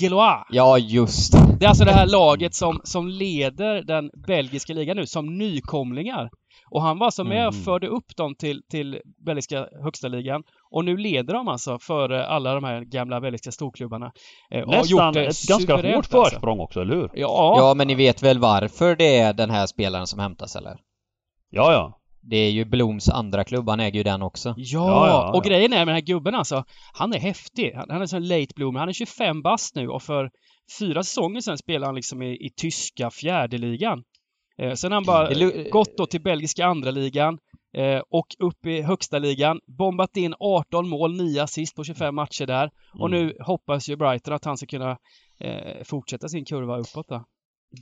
[0.00, 0.46] Gelois.
[0.50, 1.56] Ja, just det.
[1.58, 6.30] Det är alltså det här laget som, som leder den belgiska ligan nu som nykomlingar.
[6.74, 7.64] Och han var alltså med och Mm.
[7.64, 10.42] förde upp dem till, till belgiska högsta ligan.
[10.70, 14.12] Och nu leder de alltså före alla de här gamla belgiska storklubbarna.
[14.50, 16.24] Eh, Nästan gjort det ett ganska hårt alltså.
[16.24, 17.10] försprång också, eller hur?
[17.14, 20.76] Ja, Ja, men ni vet väl varför det är den här spelaren som hämtas, eller?
[21.50, 21.98] Ja, ja.
[22.24, 24.54] Det är ju Bloms andra klubb, han äger ju den också.
[24.56, 27.72] Ja, Ja, ja, och grejen är med den här gubben alltså, han är häftig.
[27.74, 28.80] Han, han är sån late bloomer.
[28.80, 30.30] Han är 25 bast nu och för
[30.78, 34.02] fyra säsonger sedan spelade han liksom i, i tyska fjärdeligan.
[34.62, 37.38] Eh, sen har han bara lu- gått då till belgiska andra ligan
[37.76, 39.60] eh, och upp i högsta ligan.
[39.78, 42.70] Bombat in 18 mål, 9 assist på 25 matcher där.
[42.98, 43.20] Och Mm.
[43.26, 44.96] nu hoppas ju Brighton att han ska kunna
[45.40, 47.24] eh, fortsätta sin kurva uppåt då.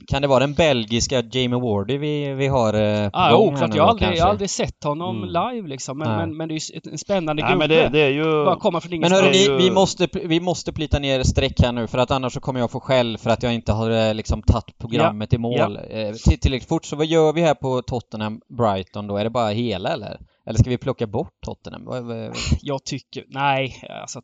[0.07, 3.69] Kan det vara den belgiska Jamie Wardy vi, vi har eh, på Ah, gång oklart,
[3.69, 4.23] nu jag har aldrig, jag kanske?
[4.23, 5.29] har aldrig sett honom Mm.
[5.55, 5.97] live liksom.
[5.97, 7.67] Men, men, men det är ju en spännande Nej gubbe.
[7.67, 8.23] men det, det är ju...
[8.23, 11.71] Bara komma från Men hörru ni, ju- vi måste, vi måste plita ner streck här
[11.71, 14.13] nu för att annars så kommer jag få skäll för att jag inte har eh,
[14.13, 16.85] liksom tagit programmet i mål eh, till- tillräckligt fort.
[16.85, 19.17] Så vad gör vi här på Tottenham Brighton då?
[19.17, 20.19] Är det bara hela eller?
[20.45, 21.87] Eller ska vi plocka bort Tottenham?
[22.61, 24.21] Jag tycker, nej, alltså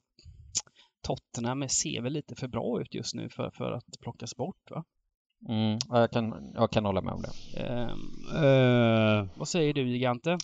[1.08, 4.84] Tottenham ser väl lite för bra ut just nu för, för att plockas bort va?
[5.50, 7.60] Mm, jag, kan, jag kan hålla med om det.
[7.64, 8.00] Ehm,
[8.44, 10.38] Eh, vad säger du Gigante?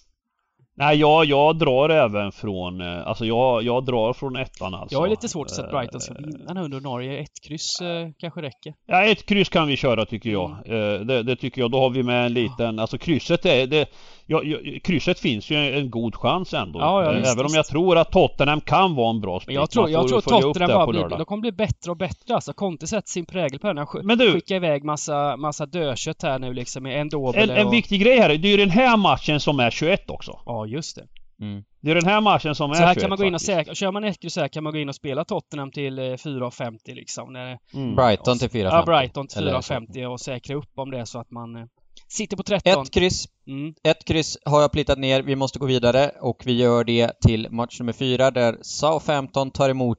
[0.76, 4.96] Nej, jag, jag drar även från, eh, alltså jag, jag drar från ettan alltså.
[4.96, 7.20] Jag har lite svårt att att Brighton ska Eh, vinna under Norge.
[7.22, 8.74] Ett kryss eh, kanske räcker.
[8.88, 10.58] Ja, ett kryss kan vi köra tycker jag.
[10.66, 10.94] Mm.
[10.96, 11.72] Eh, det, det tycker jag.
[11.72, 13.86] Då har vi med en liten, alltså krysset är, det,
[14.26, 14.42] ja,
[14.84, 16.80] krysset finns ju en, god chans ändå.
[16.80, 17.56] Ja, ja, Eh, visst, Även om visst.
[17.56, 19.56] jag tror att Tottenham kan vara en bra spik.
[19.56, 22.54] jag tror, jag tror upp Tottenham bara blir, de kommer bli bättre och bättre alltså.
[22.54, 23.78] Conte sätter sin prägel på den.
[23.78, 27.68] Han Men du- skickar iväg massa, massa dödkött här nu liksom med en En, en
[27.68, 27.74] och...
[27.74, 30.40] viktig grej här, det är ju den här matchen som är 21 också.
[30.46, 31.08] Ja, just det.
[31.46, 31.64] Mm.
[31.82, 33.42] Det är den här matchen som är Så här 21 kan man gå in och
[33.42, 36.04] säkra, kör man ett kryss här kan man gå in och spela Tottenham till eh,
[36.04, 37.34] 4,50 liksom.
[37.34, 37.96] När, Mm.
[37.96, 38.64] Brighton till 4,50.
[38.64, 39.74] ja, Brighton till Eller så.
[39.74, 41.66] 4,50 och säkra upp om det är så att man eh,
[42.08, 42.84] sitter på 13.
[42.84, 43.26] Ett kryss.
[43.48, 43.74] Mm.
[43.84, 45.22] Ett kryss har jag plitat ner.
[45.22, 49.70] Vi måste gå vidare och vi gör det till match nummer fyra där Southampton tar
[49.70, 49.98] emot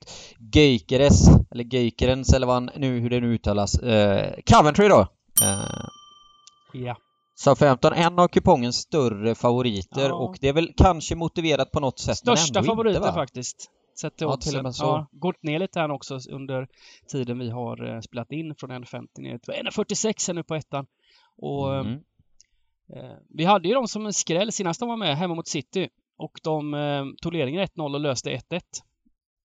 [0.55, 5.01] Gyökeres, eller Gyökerens eller vad han, nu, hur det nu uttalas, eh, Coventry då.
[5.43, 5.85] Eh,
[6.73, 6.97] Ja.
[7.35, 10.15] Southampton, en av kupongens större favoriter Ja.
[10.15, 13.71] och det är väl kanske motiverat på något sätt Största favoriter inte, faktiskt.
[14.01, 14.85] Sett till Ja, till och med så.
[14.85, 16.69] Ja, gått ner lite här också under
[17.09, 20.87] tiden vi har eh, spelat in från 1,50 ner till 1,46 här nu på ettan.
[21.37, 21.93] Och Mm.
[22.97, 25.89] eh, vi hade ju dem som en skräll senast de var med hemma mot City.
[26.17, 28.61] Och de eh, tog ledningen 1-0 och löste 1-1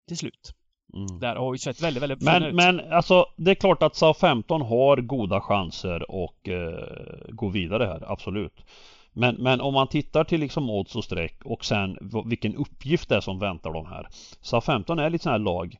[0.08, 0.54] till slut.
[0.93, 1.19] Mm.
[1.19, 2.56] Där har ju sett väldigt, väldigt Men, ut.
[2.56, 8.04] men alltså det är klart att Southampton har goda chanser och eh, gå vidare här,
[8.12, 8.65] absolut.
[9.13, 13.15] Men, men om man tittar till liksom odds och streck och sen vilken uppgift det
[13.15, 14.08] är som väntar dem här.
[14.41, 15.78] Southampton är lite sån här lag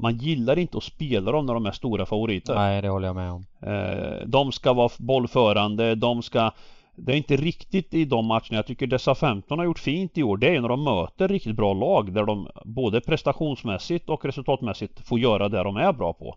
[0.00, 2.54] man gillar inte att spela dem när de är stora favoriter.
[2.54, 3.44] Nej, det håller jag med om.
[3.62, 6.50] Eh, de ska vara bollförande, de ska
[6.98, 8.46] det är inte riktigt i de matcherna.
[8.50, 10.36] Jag tycker dessa 15 har gjort fint i år.
[10.36, 15.18] Det är när de möter riktigt bra lag där de både prestationsmässigt och resultatmässigt får
[15.18, 16.36] göra det de är bra på.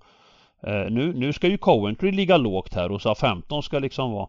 [0.67, 4.27] Eh, nu, nu ska ju Coventry ligga lågt här och så 15 ska liksom vara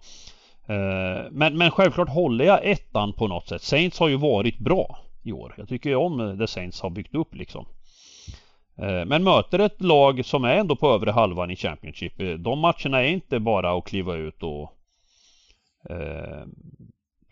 [0.66, 3.62] eh, men, men självklart håller jag ettan på något sätt.
[3.62, 5.54] Saints har ju varit bra i år.
[5.58, 7.66] Jag tycker ju om eh, det Saints har byggt upp liksom.
[8.78, 12.20] Eh, men möter ett lag som är ändå på övre halvan i Championship.
[12.20, 14.72] Eh, de matcherna är inte bara att kliva ut och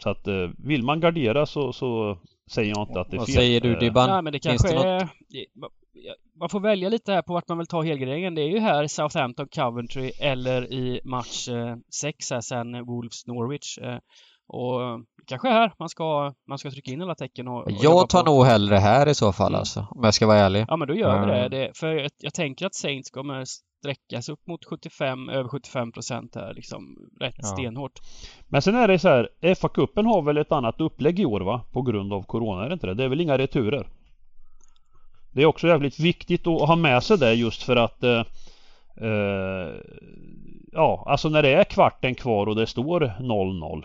[0.03, 2.19] så att eh, vill man gardera så, så
[2.51, 3.35] säger jag inte att det är Vad fel.
[3.37, 4.11] säger du Eh, Dybban?
[4.11, 5.81] Nej, men det Finns kanske det något- är...
[6.41, 8.35] Man får välja lite här på vart man vill ta helgarderingen.
[8.35, 11.49] Det är ju här Southampton, Coventry eller i match
[12.01, 13.79] 6 här sen Wolves Norwich.
[13.79, 13.99] Eh,
[14.49, 18.09] Och eh, kanske här man ska, man ska trycka in alla tecken och, och Jag
[18.09, 18.31] tar på.
[18.31, 19.59] nog hellre här i så fall Mm.
[19.59, 20.65] alltså, om jag ska vara ärlig.
[20.69, 21.39] Ja men då gör vi det.
[21.39, 21.51] Mm.
[21.51, 23.45] det för jag, jag tänker att Saints kommer
[23.81, 27.11] sträckas upp mot 75, över 75 procent här liksom.
[27.21, 27.45] Rätt Ja.
[27.45, 28.01] stenhårt.
[28.49, 31.61] Men sen är det så här, FA-cupen har väl ett annat upplägg i år va?
[31.73, 32.95] På grund av Corona, är det inte det?
[32.95, 33.89] Det är väl inga returer?
[35.33, 38.25] Det är också jävligt viktigt att ha med sig det just för att eh,
[38.97, 39.75] eh,
[40.73, 43.85] Ja, alltså när det är kvarten kvar och det står 0-0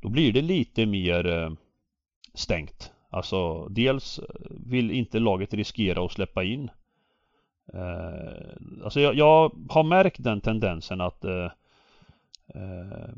[0.00, 1.50] Då blir det lite mer eh,
[2.34, 2.92] stängt.
[3.10, 6.70] Alltså dels vill inte laget riskera att släppa in
[7.74, 11.50] eh, Alltså jag, jag har märkt den tendensen att eh,
[12.54, 13.08] eh,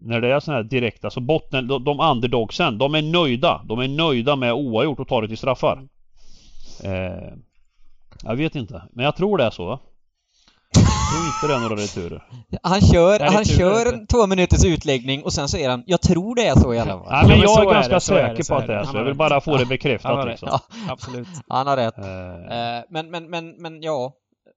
[0.00, 3.62] när det är sådana här direkta, så botten, de, de underdogsen, de är nöjda.
[3.64, 5.88] De är nöjda med oavgjort och tar det till straffar.
[6.84, 7.32] Eh,
[8.24, 9.66] jag vet inte, men jag tror det är så.
[9.66, 9.78] va?
[10.76, 12.22] Inte det är några returer.
[12.62, 16.34] Han kör, Nej, han kör en två minuters utlägg och sen säger han Jag tror
[16.34, 17.08] det är så i alla fall.
[17.12, 18.62] Nej men jag så är är ganska det, så är det, säker så på är
[18.62, 18.96] att det är Han så.
[18.98, 20.48] Jag vill bara få det Han bekräftat har liksom.
[20.52, 21.28] Ja, Absolut.
[21.48, 21.98] han har rätt.
[21.98, 24.12] Eh, Eh, men, men, men, men ja,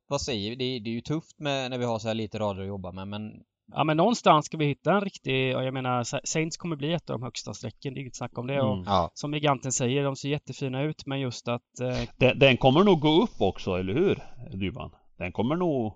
[0.10, 0.56] vad säger vi?
[0.56, 2.92] Det, det är ju tufft med, när vi har så här lite rader att jobba
[2.92, 3.32] med, men
[3.74, 6.94] Ja men någonstans ska vi hitta en riktig, och jag menar Sa- Saints kommer bli
[6.94, 8.62] ett av de högsta strecken, det är inget snack om det.
[8.62, 8.86] Och Mm.
[8.88, 9.12] ja.
[9.14, 13.00] som giganten säger, de ser jättefina ut men just att eh, Den, den kommer nog
[13.00, 14.24] gå upp också, eller hur?
[14.60, 14.92] Dybban?
[15.18, 15.94] Den kommer nog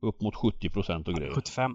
[0.00, 1.32] upp mot 70% och grejer.
[1.34, 1.72] 75.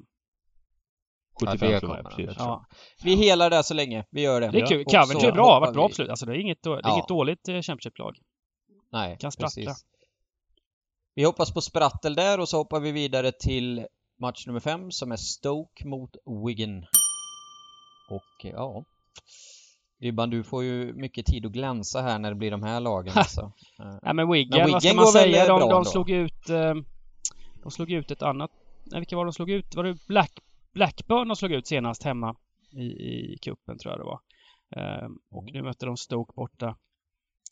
[1.39, 2.25] 75 det tror kommer jag, precis.
[2.37, 2.65] det Ja.
[3.03, 4.47] Vi helar där så länge, vi gör det.
[4.51, 4.85] Det är kul.
[4.85, 6.09] Och Coventry är bra, har varit bra absolut.
[6.09, 6.93] Alltså det är inget, då- det är Ja.
[6.93, 8.17] inget dåligt eh, Championship-lag.
[8.91, 9.63] Nej, Kan sprattla.
[9.63, 9.85] precis.
[11.15, 13.85] Vi hoppas på sprattel där och så hoppar vi vidare till
[14.21, 16.15] match nummer fem som är Stoke mot
[16.47, 16.77] Wigan.
[18.09, 18.83] Och eh, ja...
[19.99, 23.13] Dybban, du får ju mycket tid att glänsa här när det blir de här lagen
[23.17, 23.51] alltså.
[24.03, 25.47] Nej men Wigan, Men vad ska Wigan man går väl säga?
[25.47, 26.49] De, bra de slog ut...
[26.49, 26.73] Eh,
[27.61, 28.51] de slog ut ett annat...
[28.83, 29.75] Nej, vilka var det de slog ut?
[29.75, 30.31] Var det Black,
[30.73, 32.35] Blackburn de slog ut senast hemma
[32.71, 34.19] i, i cupen tror jag det var.
[34.75, 36.77] Eh, och nu möter de Stoke borta.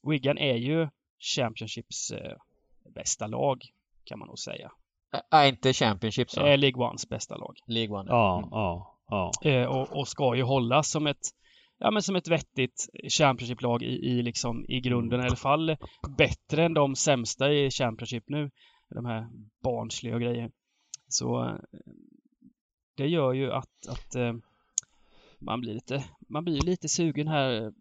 [0.09, 0.87] Wigan är ju
[1.35, 2.37] Championships eh,
[2.95, 3.61] bästa lag,
[4.03, 4.71] kan man nog säga.
[5.31, 6.45] Nej, inte Championship så.
[6.45, 7.55] Eh, League Ones bästa lag.
[7.67, 8.09] League One.
[8.09, 8.49] Ja, Mm.
[8.51, 9.49] ja, ja.
[9.49, 11.21] Eh, och, och ska ju hållas som ett
[11.81, 12.87] Ja men som ett vettigt
[13.19, 15.77] Championship-lag i, i liksom i grunden i alla fall
[16.17, 18.51] bättre än de sämsta i Championship nu.
[18.95, 19.27] De här
[19.63, 20.51] barnsliga och grejer.
[21.07, 21.55] Så eh,
[22.97, 24.33] det gör ju att, att eh,
[25.39, 27.71] man blir lite, man blir lite sugen här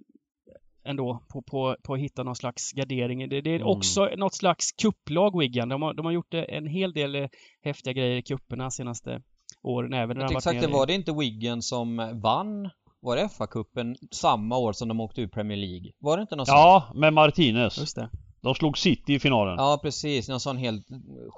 [0.85, 3.29] ändå på, på, på att hitta någon slags gardering.
[3.29, 3.68] Det, det är Mm.
[3.68, 5.68] också något slags kupplag Wigan.
[5.68, 7.29] De har, de har gjort en hel del eh,
[7.62, 9.23] häftiga grejer i kupperna senaste
[9.62, 14.57] åren även när Exakt, det var det inte Wigan som vann var det FA-cupen samma
[14.59, 15.92] år som de åkte ur Premier League?
[15.99, 16.55] Var det inte någon sån?
[16.57, 17.79] Ja, med Martinez.
[17.79, 18.11] Just det.
[18.40, 19.55] De slog City i finalen.
[19.59, 20.87] Ja, precis, någon sån helt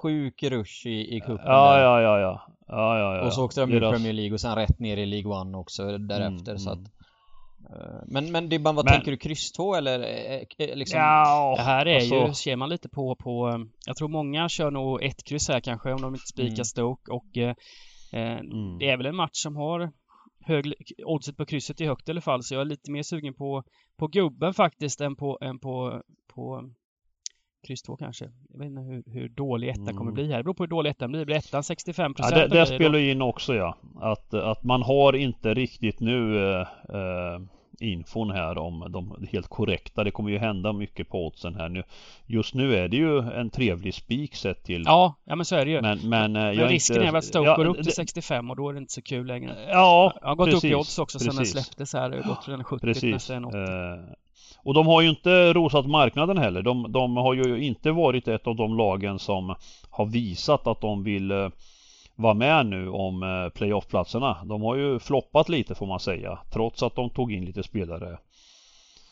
[0.02, 1.82] sjuk rush i, i cupen ja, där.
[1.82, 2.20] ja, ja.
[2.20, 3.26] ja, ja, ja, ja.
[3.26, 5.58] Och så åkte de ur Deras- Premier League och sen rätt ner i League One
[5.58, 6.90] också därefter Mm, så att mm.
[7.72, 9.16] eh, Men, men vad Men- tänker du?
[9.16, 11.00] Kryss 2 eller eh, eh, liksom?
[11.00, 14.70] Ja, Det här är alltså, ju, ser man lite på, på Jag tror många kör
[14.70, 16.64] nog ett kryss här kanske om de inte spikar Mm.
[16.64, 17.54] Stoke och eh,
[18.12, 18.78] Mm.
[18.78, 19.90] Det är väl en match som har
[20.44, 23.34] hög, oddset på krysset är högt i alla fall så jag är lite mer sugen
[23.34, 23.62] på,
[23.98, 26.02] på gubben faktiskt än på, än på,
[26.34, 26.70] på
[27.66, 28.24] kryss 2 kanske.
[28.52, 29.96] Jag vet inte hur, hur dålig ettan Mm.
[29.96, 30.36] kommer bli här.
[30.36, 31.24] Det beror på hur dålig ettan blir.
[31.24, 32.50] Blir ettan 65 Ja, procent?
[32.52, 33.76] det, det spelar ju in också ja.
[34.00, 37.40] Att, att man har inte riktigt nu eh, eh,
[37.82, 40.04] infon här om de helt korrekta.
[40.04, 41.82] Det kommer ju hända mycket på oddsen här nu.
[42.26, 44.82] Just nu är det ju en trevlig spik sett till.
[44.86, 45.80] Ja, ja men så är det ju.
[45.82, 47.84] Men, men, eh, Men jag risken inte, är väl att Stoke ja, går upp till
[47.84, 49.56] det- 65 och då är det inte så kul längre.
[49.68, 52.10] Ja, Jag har gått precis, upp i odds också sen den släpptes här.
[52.10, 53.12] Det har gått till den 70 Precis.
[53.12, 53.58] nästan 80.
[53.58, 53.64] Eh,
[54.64, 56.62] och de har ju inte rosat marknaden heller.
[56.62, 59.54] De, de har ju inte varit ett av de lagen som
[59.90, 61.48] har visat att de vill eh,
[62.16, 64.44] vara med nu om eh, playoff-platserna.
[64.44, 66.38] De har ju floppat lite får man säga.
[66.52, 68.18] Trots att de tog in lite spelare.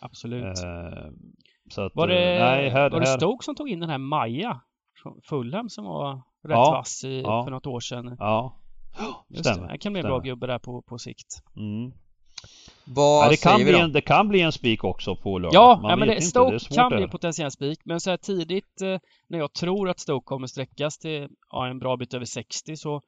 [0.00, 0.44] Absolut.
[0.44, 3.98] Eh, att, Var det, eh, nej, här, var det Stoke som tog in den här
[3.98, 4.60] Maja?
[5.02, 7.44] Från Fulham som var rätt Ja, vass i, ja.
[7.44, 8.16] för något år sedan.
[8.18, 8.56] Ja,
[9.28, 9.66] Just stämmer.
[9.66, 11.42] det, det kan bli en bra gubbe där på, på sikt.
[11.56, 11.92] Mm.
[12.94, 15.54] Vad Ja, det, kan bli en, det kan bli en spik också på lördag.
[15.54, 16.26] Ja, Man ja men det, inte.
[16.26, 17.78] Stoke det kan det bli en potentiell spik.
[17.84, 18.98] Men så här tidigt eh,
[19.28, 23.00] när jag tror att Stoke kommer sträckas till ja, en bra bit över 60 så,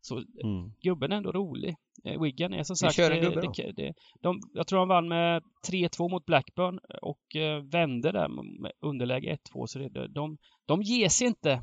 [0.00, 0.72] så Mm.
[0.82, 1.76] gubben är ändå rolig.
[2.04, 2.94] Eh, Wigan är som Vi sagt...
[2.96, 3.52] kör en det- gubbe då.
[3.56, 8.28] det, det, de, jag tror han vann med 3-2 mot Blackburn och eh, vände där
[8.62, 11.62] med underläge 1-2 så det, de, de ger sig inte.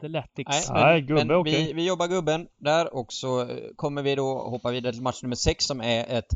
[0.00, 0.70] The Latics.
[0.70, 1.66] Nej, Nej, men, gubbe, men okej.
[1.66, 5.22] vi, vi jobbar gubben där och så eh, kommer vi då hoppa vidare till match
[5.22, 6.28] nummer 6 som är ett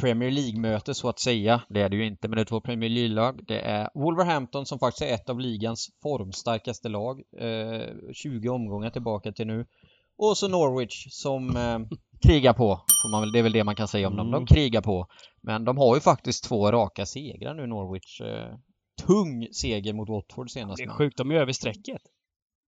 [0.00, 1.62] Premier League-möte så att säga.
[1.68, 3.40] Det är det ju inte, men det är två Premier League-lag.
[3.46, 7.20] Det är Wolverhampton som faktiskt är ett av ligans formstarkaste lag.
[7.40, 7.80] Eh,
[8.12, 9.66] 20 omgångar tillbaka till nu.
[10.18, 11.78] Och så Norwich som eh,
[12.28, 12.74] krigar på.
[12.76, 14.30] Får man väl, det är väl det man kan säga om dem.
[14.30, 14.46] De Mm.
[14.46, 15.06] krigar på.
[15.42, 18.20] Men de har ju faktiskt två raka segrar nu Norwich.
[18.20, 18.54] Eh,
[19.06, 20.78] tung seger mot Watford senast.
[20.78, 22.02] Det är sjukt, de är över strecket.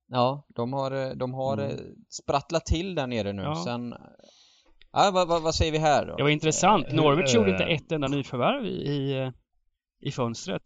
[0.09, 1.71] Ja, de har, eh, de har Mm.
[1.71, 1.77] eh,
[2.09, 3.43] sprattlat till där nere nu.
[3.43, 3.63] Ja.
[3.65, 3.95] Sen...
[4.93, 6.17] Ja, vad, vad, vad säger vi här då?
[6.17, 6.87] Det var intressant.
[6.89, 9.33] Eh, Norwich gjorde inte ett enda nyförvärv i, i,
[10.01, 10.63] i fönstret.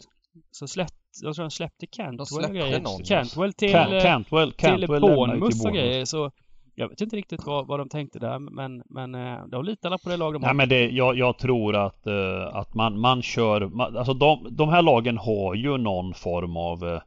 [0.51, 0.89] Så släpp,
[1.23, 2.81] jag tror de släppte Cantwell släppte och grejer.
[2.81, 3.03] någon.
[3.03, 6.05] Cantwell till, Can, Cantwell, till Cantwell ju Bournemouth till och grejer.
[6.05, 6.31] Så
[6.75, 9.13] jag vet inte riktigt vad, vad de tänkte där men, men
[9.51, 10.55] de litade på det lag de Nej har.
[10.55, 12.07] men det, jag, jag tror att,
[12.53, 17.01] att man, man kör, man, alltså de, de här lagen har ju någon form av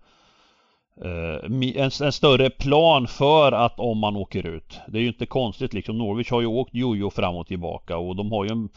[0.95, 4.79] Eh, en, en större plan för att om man åker ut.
[4.87, 5.97] Det är ju inte konstigt liksom.
[5.97, 8.69] Norwich har ju åkt jojo fram och tillbaka och de har ju en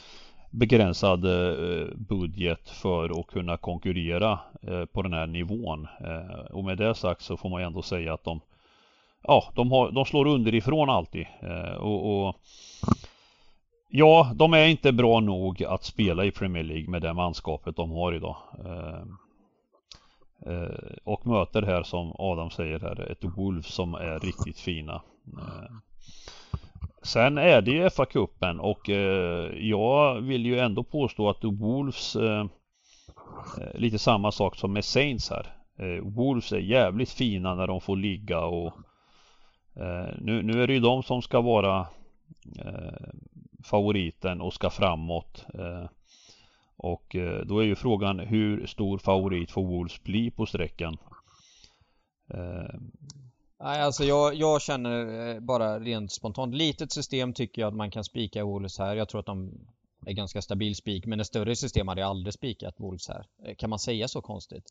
[0.51, 5.89] begränsad eh, budget för att kunna konkurrera eh, på den här nivån.
[6.51, 8.41] Och med det sagt så får man ju ändå säga att de
[9.27, 11.27] Ja, de, har, de slår underifrån alltid.
[11.79, 12.37] Och, och
[13.89, 17.91] Ja, de är inte bra nog att spela i Premier League med det manskapet de
[17.91, 18.37] har idag.
[20.47, 25.03] Eh, och möter här som Adam säger här ett Wolf som är riktigt fina.
[25.39, 25.71] Eh,
[27.03, 32.47] sen är det ju FA-cupen och eh, jag vill ju ändå påstå att Wolves eh,
[33.61, 35.47] eh, lite samma sak som med Saints här.
[35.79, 38.73] Eh, Wolves är jävligt fina när de får ligga och
[39.77, 41.87] eh, nu, nu är det ju de som ska vara
[42.65, 43.09] eh,
[43.65, 45.47] favoriten och ska framåt.
[45.55, 45.89] Eh,
[46.85, 50.97] och eh, då är ju frågan hur stor favorit får Wolves bli på sträckan?
[52.35, 52.81] Eh,
[53.61, 56.55] Nej, alltså jag, jag känner eh, bara rent spontant.
[56.55, 58.97] Litet system tycker jag att man kan spika Wolves här.
[58.97, 59.53] Jag tror att de
[60.07, 61.07] är ganska stabil spik.
[61.07, 63.27] Men ett större system hade jag aldrig spikat Wolves här.
[63.55, 64.65] Kan man säga så konstigt?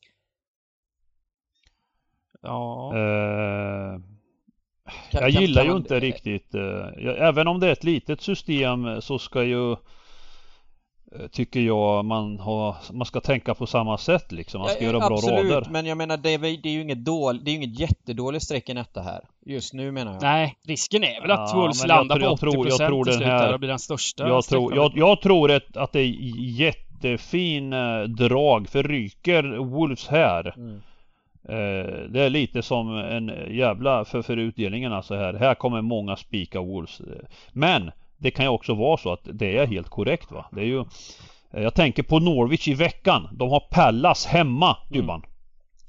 [2.42, 4.02] Ja, eh,
[5.12, 9.44] jag gillar ju inte riktigt, eh, även om det är ett litet system så ska
[9.44, 9.76] ju
[11.32, 14.62] Tycker jag man, har, man ska tänka på samma sätt liksom.
[14.62, 15.68] Man ska Ja, göra bra absolut, rader.
[15.70, 18.44] men jag menar det är, det är ju inget dåligt, det är ju inget jättedåligt
[18.46, 19.20] streck i detta här.
[19.46, 20.22] Just nu menar jag.
[20.22, 23.18] nej, risken är väl att Ja, Wolves landar på 80% tror- jag tror till den
[23.20, 26.16] slut här- och blir den största Jag tror, jag, jag tror ett, att det är
[26.40, 30.82] jättefin eh, drag för ryker Wolves här Mm.
[31.50, 35.34] Eh, det är lite som en jävla för, för utdelningen alltså här.
[35.34, 37.02] Här kommer många spika Wolves.
[37.52, 37.92] Men
[38.24, 40.46] det kan ju också vara så att det är helt korrekt va.
[40.52, 40.86] Det är ju
[41.52, 43.28] Jag tänker på Norwich i veckan.
[43.32, 45.20] De har Pallas hemma, Dybban.
[45.20, 45.30] Mm.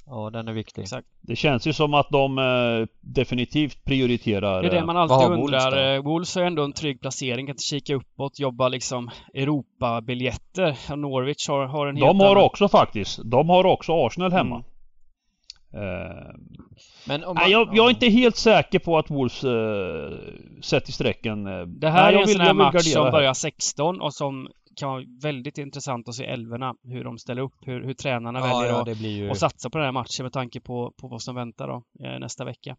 [0.06, 0.82] Ja, den är viktig.
[0.82, 1.06] Exakt.
[1.20, 4.62] Det känns ju som att de eh, definitivt prioriterar...
[4.62, 5.96] Det är det man alltid undrar.
[5.96, 10.96] Wolves, Wolves har ändå en trygg placering, kan kika uppåt, jobba liksom Europabiljetter.
[10.96, 12.44] Norwich har, har en helt De har annan...
[12.44, 13.20] också faktiskt.
[13.24, 14.56] De har också Arsenal hemma.
[14.56, 14.66] Mm.
[15.74, 16.34] Uh,
[17.06, 19.50] Men om man, nej, jag, jag, är inte helt säker på att Wolves uh,
[20.62, 21.44] sätter strecken.
[21.80, 25.04] Det här nej, är en sån här match som börjar 16 och som kan vara
[25.22, 28.92] väldigt intressant att se älvorna, hur de ställer upp, hur, hur tränarna ja, väljer ja,
[28.92, 29.30] att, ju...
[29.30, 32.18] att satsa på den här matchen med tanke på, på vad som väntar då, eh,
[32.18, 32.76] nästa vecka.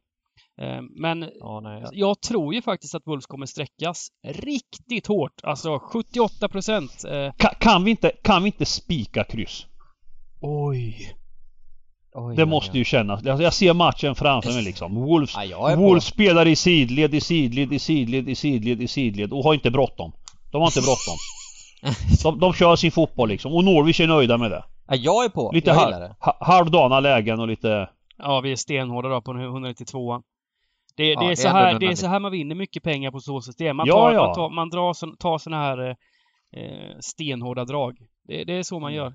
[0.61, 1.89] Eh, men ja, nej, ja.
[1.93, 7.05] jag tror ju faktiskt att Wolves kommer sträckas riktigt hårt, alltså 78 procent.
[7.09, 7.33] Eh...
[7.37, 9.65] Kan, kan, vi inte, kan vi inte spika kryss?
[10.41, 11.15] Oj.
[12.17, 13.23] Oj, det måste ju kännas.
[13.23, 14.95] Jag ser matchen framför mig liksom.
[14.95, 19.43] Wolves, ja, Wolves spelar i sidled, i sidled, i sidled, i sidled, i sidled och
[19.43, 20.11] har inte bråttom.
[20.51, 21.15] De har inte bråttom.
[22.23, 24.63] De, de kör sin fotboll liksom och Norwich är nöjda med det.
[24.87, 25.51] Ja, jag är på.
[25.53, 25.93] Lite jag halv,
[26.39, 27.89] halvdana lägen och lite...
[28.17, 30.21] Ja, vi är stenhårda då på 192
[30.95, 33.11] det, det, ja, är, det, så här, det är så här man vinner mycket pengar
[33.11, 33.77] på så system.
[33.77, 34.25] Man, tar, ja, ja.
[34.25, 35.89] man, tar, man drar, tar såna här
[36.51, 37.97] eh, stenhårda drag.
[38.27, 38.97] Det, det, är så man mm.
[39.03, 39.13] gör.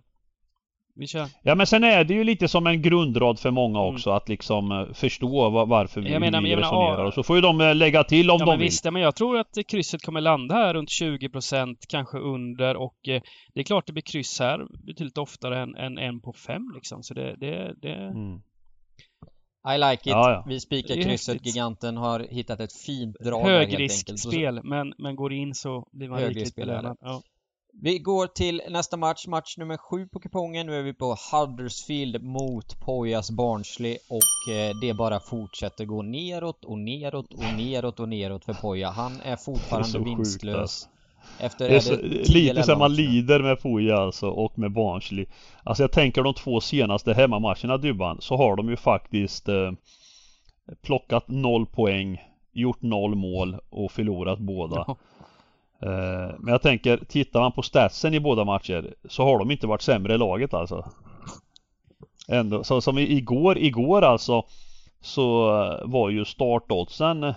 [0.94, 1.26] Vi kör.
[1.42, 3.94] Ja men sen är det ju lite som en grundrad för många mm.
[3.94, 4.16] också mm.
[4.16, 7.42] att liksom eh, förstå varför vi, jag menar, vi resonerar menar, och så får ju
[7.42, 8.66] de eh, lägga till om ja, de men vill.
[8.66, 13.22] Visst, men jag tror att krysset kommer landa här runt 20% kanske under och eh,
[13.54, 17.02] det är klart det blir kryss här betydligt oftare än, än en på fem liksom
[17.02, 17.94] så det, det, det...
[17.94, 18.40] Mm.
[19.74, 20.06] I like it.
[20.06, 20.44] Ja, ja.
[20.46, 21.34] Vi spikar krysset.
[21.34, 21.46] Häftigt.
[21.46, 26.54] Giganten har hittat ett fint drag Högriskspel, men, men går in så blir man riktigt
[26.54, 26.96] belönad.
[27.00, 27.22] Ja.
[27.72, 30.66] Vi går till nästa match, match nummer sju på kupongen.
[30.66, 36.64] Nu är vi på Huddersfield mot Pojas Barnsley och eh, det bara fortsätter gå neråt
[36.64, 38.90] och neråt och neråt och neråt för Poja.
[38.90, 40.56] Han är fortfarande är vinstlös.
[40.56, 40.88] Alltså.
[41.38, 41.96] Efter det är så,
[42.32, 45.26] lite som man lider med Poja alltså och med Barnsley.
[45.64, 49.72] Alltså jag tänker de två senaste hemmamatcherna Dybban så har de ju faktiskt eh,
[50.82, 52.20] plockat noll poäng,
[52.52, 54.84] gjort noll mål och förlorat båda.
[54.86, 54.96] Ja.
[55.82, 59.66] Eh, men jag tänker, tittar man på statsen i båda matcher så har de inte
[59.66, 60.90] varit sämre i laget alltså.
[62.28, 64.44] Ändå, så som igår, igår alltså
[65.00, 65.46] så
[65.84, 67.34] var ju startoddsen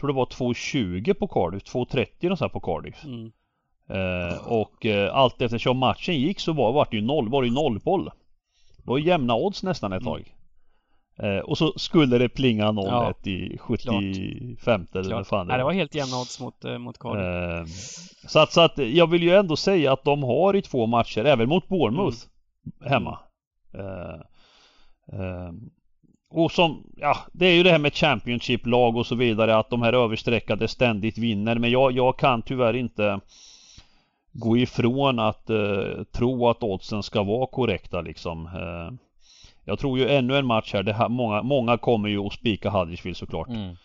[0.00, 3.04] jag tror det var 2.20 på Cardiff, 2.30 så här på Cardiff.
[3.04, 3.32] Mm.
[3.88, 7.48] Eh, och eh, allt eftersom matchen gick så var, var det ju noll, var det
[7.48, 8.04] ju nollboll.
[8.76, 10.12] Det var jämna odds nästan ett mm.
[10.12, 10.34] tag.
[11.22, 15.58] Eh, och så skulle det plinga 0-1 ja, i 75 eller vad fan det, Nej,
[15.58, 17.24] det var helt jämna odds mot, eh, mot Cardiff.
[17.24, 17.64] Eh,
[18.28, 21.24] så, att, så att jag vill ju ändå säga att de har i två matcher,
[21.24, 22.18] även mot Bournemouth
[22.80, 22.92] mm.
[22.92, 23.18] hemma.
[23.74, 24.20] Eh,
[25.20, 25.52] eh,
[26.30, 29.82] och som, ja det är ju det här med Championship-lag och så vidare att de
[29.82, 33.20] här överstreckade ständigt vinner men jag, jag kan tyvärr inte
[34.32, 35.50] gå ifrån att
[36.12, 38.48] tro att oddsen ska vara korrekta liksom.
[39.70, 42.32] Eh, jag tror ju ännu en match här, det här många, många kommer ju att
[42.32, 43.48] spika Huddersfield såklart.
[43.48, 43.76] Mm.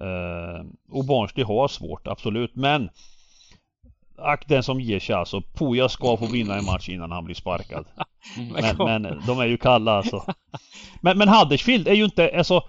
[0.00, 2.56] Uh, och Barnsley har svårt, absolut.
[2.56, 2.90] Men
[4.22, 5.40] Ack den som ger sig alltså.
[5.40, 7.84] Poja ska få vinna en match innan han blir sparkad.
[8.52, 10.24] men, men, de är ju kalla alltså.
[11.00, 12.62] Men, men Huddersfield är ju inte, alltså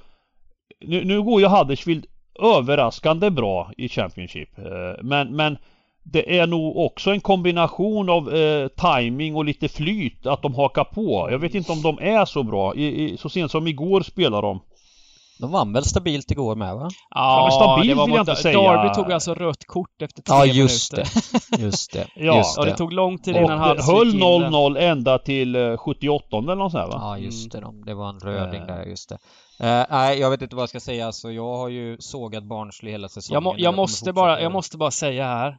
[0.80, 2.06] nu, nu går ju Huddersfield
[2.40, 4.50] överraskande bra i Championship.
[4.60, 5.58] Uh, men, men
[6.04, 10.84] det är nog också en kombination av eh, timing och lite flyt att de hakar
[10.84, 11.28] på.
[11.32, 12.76] Jag vet inte om de är så bra.
[12.76, 14.60] I, i, så sent som igår spelar de.
[15.40, 16.90] De vann väl stabilt igår med va?
[17.10, 18.62] Ja, ja stabilt vill jag inte säga.
[18.62, 21.14] Darby tog alltså rött kort efter tre ja, just minuter.
[21.58, 21.64] Det.
[21.64, 22.08] Just det.
[22.16, 22.62] ja, just det.
[22.62, 26.72] och det tog lång tid innan han höll 0-0 ända till 78 eh, eller något
[26.72, 26.98] sånt va?
[27.02, 27.64] Ja, just det.
[27.86, 29.18] Det var en röding där, just det.
[29.64, 31.06] Uh, nej, jag vet inte vad jag ska säga.
[31.06, 33.36] Alltså, jag har ju sågat Barnsley hela säsongen.
[33.36, 35.58] Jag, må, jag måste bara, jag måste bara säga här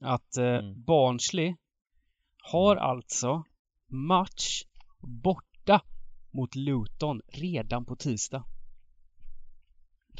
[0.00, 0.84] att eh, mm.
[0.84, 1.54] Barnsley
[2.42, 3.44] har alltså
[3.88, 4.62] match
[5.00, 5.80] borta
[6.32, 8.44] mot Luton redan på tisdag.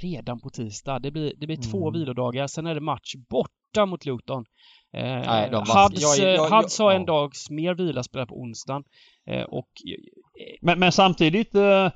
[0.00, 0.98] Redan på tisdag.
[0.98, 1.70] Det blir, det blir mm.
[1.70, 4.44] två vilodagar, sen är det match borta mot Luton.
[4.92, 5.88] Eh, Nej, de var...
[5.88, 6.50] Huds, jag, jag,
[6.84, 8.84] har en dags mer vila, spelar på onsdagen.
[9.26, 9.68] Eh, och...
[9.88, 11.90] Eh, men, men samtidigt, eh,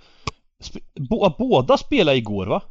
[1.39, 2.63] båda spelade igår va?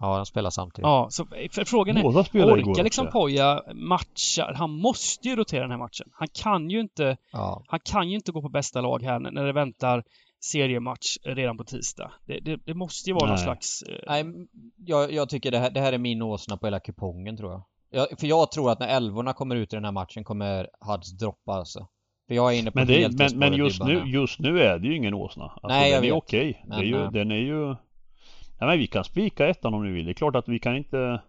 [0.00, 0.86] Ja, de spelar samtidigt.
[0.86, 4.52] Ja, så för frågan är, Båda orkar igår liksom Poja matcha?
[4.54, 6.08] Han måste ju rotera den här matchen.
[6.12, 7.62] Han kan ju inte, ja.
[7.66, 10.04] han kan ju inte gå på bästa lag här när det väntar
[10.40, 12.12] seriematch redan på tisdag.
[12.26, 13.30] Det, det, det måste ju vara Nej.
[13.30, 13.82] någon slags...
[13.82, 13.98] Eh...
[14.08, 17.52] Nej, jag, jag tycker det här, det här är min åsna på hela kupongen tror
[17.52, 17.62] jag.
[17.90, 18.20] jag.
[18.20, 21.52] För jag tror att när älvorna kommer ut i den här matchen kommer Hads droppa
[21.52, 21.86] alltså.
[22.28, 24.78] För jag är inne på Men, det, helt men, men just, nu, just nu är
[24.78, 25.44] det ju ingen åsna.
[25.44, 26.22] Alltså, Nej, jag den är vet.
[26.22, 26.64] okej.
[26.66, 27.74] Det är Men, ju, eh, den är ju...
[28.58, 30.04] Nej men vi kan spika ettan om ni vill.
[30.04, 31.22] Det är klart att vi kan inte...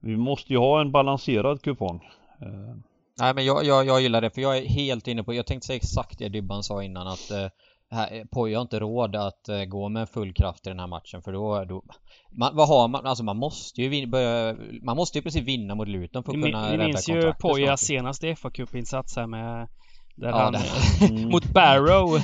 [0.00, 2.00] Vi måste ju ha en balanserad kupong.
[2.40, 2.76] Eh,
[3.18, 5.66] Nej men jag, jag, jag gillar det för jag är helt inne på, jag tänkte
[5.66, 7.46] säga exakt det Dybban sa innan att eh,
[7.90, 11.22] här, Poja har inte råd att eh, gå med full kraft i den här matchen
[11.22, 11.82] för då, då
[12.30, 15.74] man, vad har man, alltså man måste ju vin, börja, man måste ju precis vinna
[15.74, 19.16] mot Luton för att Ni, kunna ni rädda minns ju kontraktet Pojas senaste fa Cup-insats
[19.16, 19.68] här med
[20.16, 21.28] där Ja, han det- Mm.
[21.30, 22.16] mot Barrow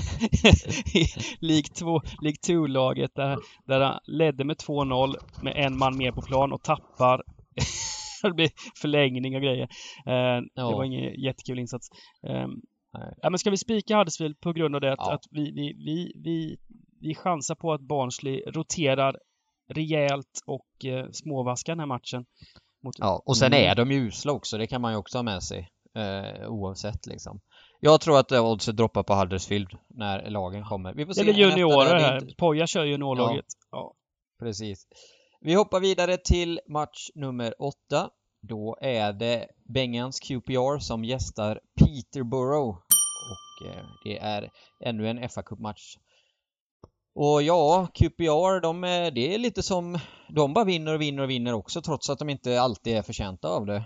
[0.95, 1.07] i
[1.47, 6.23] League 2, League 2-laget där, där han ledde med 2-0 med en man mer på
[6.23, 7.23] plan och tappar
[8.23, 9.69] det blir förlängning och grejer.
[10.07, 10.71] Eh, Det Ja.
[10.71, 11.89] var ingen jättekul insats.
[12.29, 12.47] Eh,
[13.23, 15.13] ja, men ska vi spika Huddersfield på grund av det att, Ja.
[15.15, 16.57] att vi, vi, vi, vi,
[17.01, 19.17] vi chansar på att Barnsley roterar
[19.75, 22.25] rejält och eh, småvaskar den här matchen.
[22.85, 23.71] Mot, Ja, och sen Mm.
[23.71, 25.69] är de ju usla också, det kan man ju också ha med sig.
[25.99, 27.41] Eh, oavsett liksom.
[27.81, 30.95] Jag tror att eh, oddset droppar på Huddersfield när lagen kommer.
[30.95, 31.23] Vi får det se.
[31.25, 32.23] där, juniorer det är här.
[32.23, 33.45] inte- Poja kör juniorlaget.
[33.71, 33.95] Ja.
[34.39, 34.87] Precis.
[35.41, 38.11] Vi hoppar vidare till match nummer åtta.
[38.43, 42.79] Då är det Bengans QPR som gästar Peterborough.
[43.31, 44.51] Och eh, det är
[44.85, 45.97] ännu en fa Cup-match.
[47.15, 49.99] Och ja, QPR, de är, det är lite som...
[50.29, 53.49] De bara vinner och vinner och vinner också trots att de inte alltid är förtjänta
[53.49, 53.85] av det.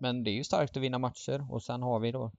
[0.00, 2.32] Men det är ju starkt att vinna matcher och sen har vi då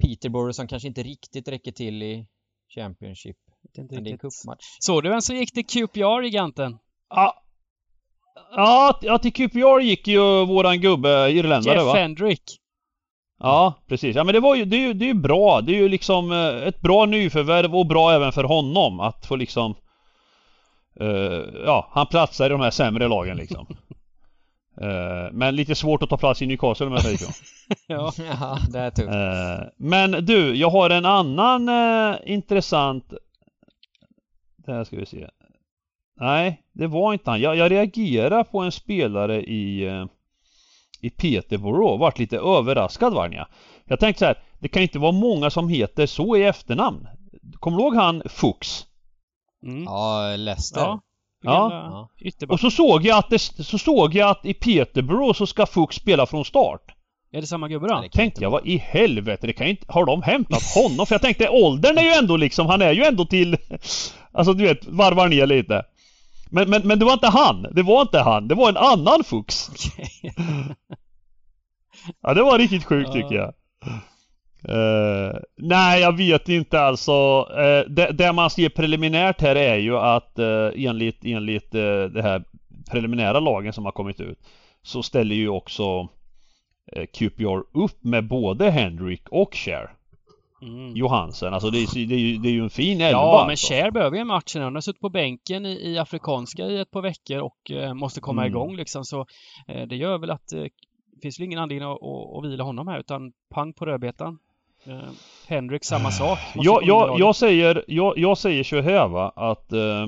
[0.00, 2.26] Peterborough som kanske inte riktigt räcker till i
[2.74, 3.36] Championship.
[3.74, 4.64] Det är inte Men det är en cupmatch.
[4.80, 6.78] Såg du vem som gick till QPR, giganten?
[7.10, 7.42] Ja,
[9.02, 11.94] ja, till QPR gick ju våran gubbe irländare Jeff va?
[11.94, 12.42] Hendrick.
[13.38, 14.16] Ja, precis.
[14.16, 15.60] Ja men det var ju, det är ju, det är ju bra.
[15.60, 19.36] Det är ju liksom eh, ett bra nyförvärv och bra även för honom att få
[19.36, 19.74] liksom
[21.00, 21.08] eh,
[21.64, 23.66] Ja, han platsar i de här sämre lagen liksom.
[24.76, 27.32] Eh, men lite svårt att ta plats i Newcastle säger så.
[27.86, 28.12] Ja.
[28.16, 29.08] ja, det är tufft.
[29.08, 33.12] Eh, men du, jag har en annan eh, intressant...
[34.56, 35.28] Det här ska vi se.
[36.20, 37.40] Nej, det var inte han.
[37.40, 39.90] Jag, jag reagerar på en spelare i,
[41.00, 42.00] i Peterborough.
[42.00, 43.46] Vart lite överraskad var jag.
[43.84, 47.08] Jag tänkte så här, det kan inte vara många som heter så i efternamn.
[47.58, 48.86] Kommer du ihåg han Fuchs?
[49.62, 49.84] Mm.
[49.84, 50.80] Ja, Leicester.
[50.80, 51.00] Ja.
[51.42, 52.08] Ja.
[52.48, 55.96] Och så såg jag att det, så såg jag att i Peterborough så ska Fuchs
[55.96, 56.94] spela från start.
[57.32, 58.04] Är det samma gubbe då?
[58.12, 61.06] Tänkte jag, vad i helvete, det kan ju inte, har de hämtat honom?
[61.06, 63.56] För jag tänkte åldern är ju ändå liksom, han är ju ändå till
[64.32, 65.84] Alltså du vet, varvar ner lite
[66.50, 69.24] men, men, men det var inte han, det var inte han, det var en annan
[69.24, 70.34] Fuchs Okej.
[72.22, 73.54] Ja det var riktigt sjukt tycker jag
[74.64, 79.96] Eh, Nej jag vet inte alltså uh, det, det man ser preliminärt här är ju
[79.98, 82.44] att uh, enligt, enligt uh, det här
[82.90, 84.38] preliminära lagen som har kommit ut
[84.82, 86.00] Så ställer ju också
[86.96, 89.90] uh, QPR upp med både Hendrick och Cher
[90.62, 90.96] Mm.
[90.96, 93.50] Johansen, alltså det är, det är, ju, det är ju en fin elva Ja, men
[93.50, 93.72] alltså.
[93.72, 94.60] Cher behöver ju en match nu.
[94.62, 98.20] Han har suttit på bänken i, i Afrikanska i ett par veckor och eh, måste
[98.20, 98.52] komma Mm.
[98.52, 99.04] igång liksom.
[99.04, 99.26] Så
[99.68, 100.62] eh, det gör väl att eh,
[101.12, 104.38] det finns väl ingen anledning att, att, att vila honom här utan pang på rödbetan.
[104.86, 105.10] Eh,
[105.48, 106.38] Henrik samma sak.
[106.54, 110.06] Måste jag, jag, jag säger, jag, jag säger så här va, att eh,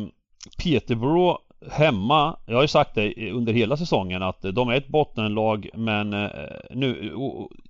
[0.62, 1.38] Peterborough
[1.70, 6.12] hemma, jag har ju sagt det under hela säsongen att de är ett bottenlag men
[6.12, 6.30] eh,
[6.70, 7.12] nu,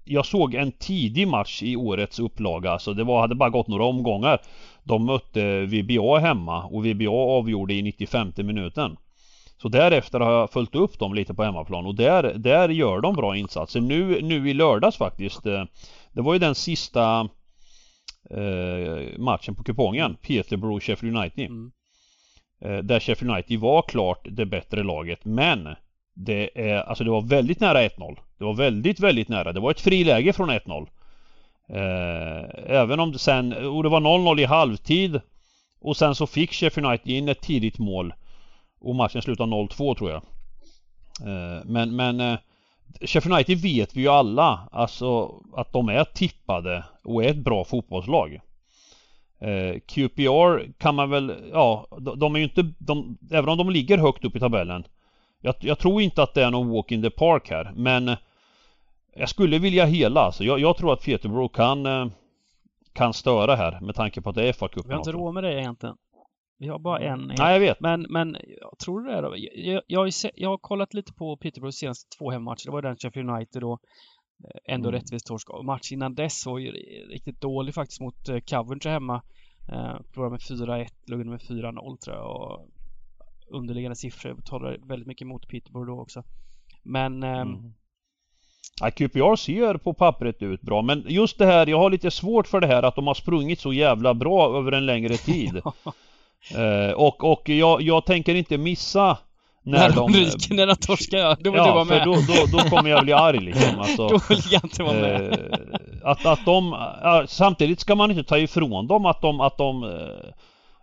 [0.05, 3.85] jag såg en tidig match i årets upplaga, så det var, hade bara gått några
[3.85, 4.41] omgångar.
[4.85, 8.97] De mötte VBA hemma och VBA avgjorde i 95 minuten.
[9.63, 13.15] Så därefter har jag följt upp dem lite på hemmaplan och där, där gör de
[13.15, 13.81] bra insatser.
[13.81, 15.47] Nu, nu i lördags faktiskt.
[15.47, 15.65] eh,
[16.13, 17.29] Det var ju den sista
[18.31, 20.17] eh, matchen på kupongen.
[20.23, 21.47] Peterborough Sheffield United.
[21.47, 21.73] Mm.
[22.65, 25.69] Eh, där Sheffield United var klart det bättre laget men
[26.15, 28.19] det är, alltså det var väldigt nära 1-0.
[28.39, 29.53] Det var väldigt, väldigt nära.
[29.53, 30.87] Det var ett friläge från 1-0.
[31.69, 35.21] Eh, även om det sen, och det var 0-0 i halvtid.
[35.81, 38.15] Och sen så fick Sheffield United in ett tidigt mål.
[38.83, 40.23] Och matchen slutade 0-2 tror jag.
[41.21, 42.39] Eh, men, men eh,
[43.01, 47.65] Sheffield United vet vi ju alla alltså att de är tippade och är ett bra
[47.65, 48.41] fotbollslag.
[49.41, 53.99] Eh, QPR kan man väl, ja, de, är ju inte, de, även om de ligger
[53.99, 54.85] högt upp i tabellen.
[55.41, 58.17] Jag, jag tror inte att det är någon walk in the park här, men
[59.17, 60.45] jag skulle vilja hela alltså.
[60.45, 62.13] Jag, jag tror att Peterborough kan,
[62.93, 65.45] kan störa här med tanke på att det är fa Vi har inte råd med
[65.45, 65.97] det egentligen.
[66.63, 67.33] Vi har bara en.
[67.39, 67.81] Nej, jag vet.
[67.81, 69.35] Men, men jag tror du det är då?
[69.55, 72.65] Jag, jag, jag har kollat lite på Peterboroughs senaste två hemmamatcher.
[72.67, 73.73] Det var den Sheffield United då.
[74.45, 75.01] eh, Ändå Mm.
[75.01, 75.51] rättvist torsk.
[75.51, 76.71] Och matchen innan dess var ju
[77.11, 79.23] riktigt dålig faktiskt mot eh, Coventry hemma.
[79.73, 82.27] Eh, Förlorade med 4-1, låg med 4-0 tror jag.
[82.37, 82.69] Och
[83.51, 86.23] underliggande siffror talar väldigt mycket mot Peterborough då också.
[86.83, 87.73] Men ehm, Mm.
[88.81, 92.47] Ja, QPR ser på pappret ut bra men just det här, jag har lite svårt
[92.47, 95.61] för det här att de har sprungit så jävla bra över en längre tid.
[96.51, 99.19] Eh, och och jag, jag tänker inte missa
[99.63, 101.99] när, när de, ryker, när de torskar, då vill ja, du vara med.
[101.99, 103.79] för då, då, då kommer jag bli arg liksom.
[103.79, 105.33] Alltså, då vill jag inte vara med.
[105.33, 105.59] Eh,
[106.03, 109.85] att, att de, ja, samtidigt ska man inte ta ifrån dem att de, att de
[109.85, 110.33] eh,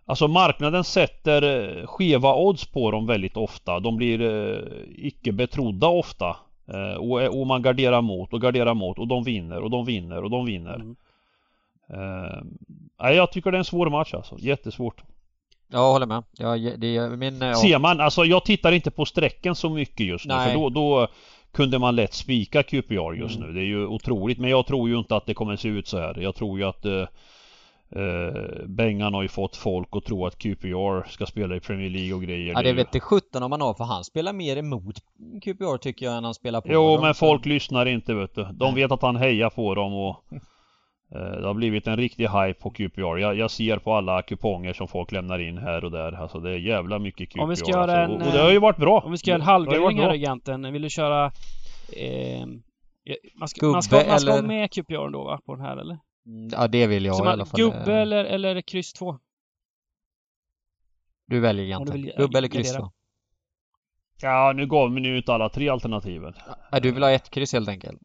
[0.09, 3.79] Alltså marknaden sätter eh, skeva odds på dem väldigt ofta.
[3.79, 4.59] De blir eh,
[4.95, 6.37] icke betrodda ofta.
[6.67, 10.23] Eh, och, och, man garderar mot och garderar mot och de vinner och de vinner
[10.23, 10.75] och de vinner.
[10.75, 10.95] Mm.
[12.99, 14.35] Eh, jag tycker det är en svår match alltså.
[14.39, 15.03] Jättesvårt.
[15.71, 16.23] Jag håller med.
[16.37, 17.55] Jag, det, min, ja.
[17.55, 20.33] Ser man, alltså jag tittar inte på strecken så mycket just nu.
[20.33, 20.47] Nej.
[20.47, 21.07] För då, då
[21.51, 23.47] kunde man lätt spika QPR just mm.
[23.47, 23.53] nu.
[23.53, 24.39] Det är ju otroligt.
[24.39, 26.17] Men jag tror ju inte att det kommer se ut så här.
[26.19, 27.05] Jag tror ju att eh,
[27.91, 32.13] Eh, Bengan har ju fått folk att tro att QPR ska spela i Premier League
[32.13, 32.53] och grejer.
[32.53, 34.95] Ja det vet det 17 om man har för han spelar mer emot
[35.41, 38.47] QPR tycker jag än han spelar på Jo men folk lyssnar inte vet du.
[38.53, 40.37] De vet att han hejar på dem och eh,
[41.09, 43.17] Det har blivit en riktig hype på QPR.
[43.17, 46.11] Jag, jag, ser på alla kuponger som folk lämnar in här och där.
[46.11, 47.41] Alltså det är jävla mycket QPR.
[47.41, 48.15] Om vi ska göra alltså.
[48.15, 48.99] en, och, och, det har ju varit bra.
[48.99, 50.73] Om vi ska göra en halvgardering här agenten.
[50.73, 51.31] Vill du köra
[51.97, 52.47] eh,
[53.35, 54.31] man ska, man ska, man ska eller...
[54.31, 55.41] ha med QPR då va?
[55.45, 55.99] På den här eller?
[56.25, 57.59] Mm, ja, det vill jag Så man, i alla fall.
[57.59, 59.19] Gubbe eller, eller kryss 2?
[61.27, 62.01] Du väljer egentligen.
[62.01, 62.91] Vill, gubbe eller kryss 2?
[64.21, 66.33] Ja, nu gav vi ju ut alla tre alternativen.
[66.71, 68.01] Ja, du vill ha ett kryss helt enkelt?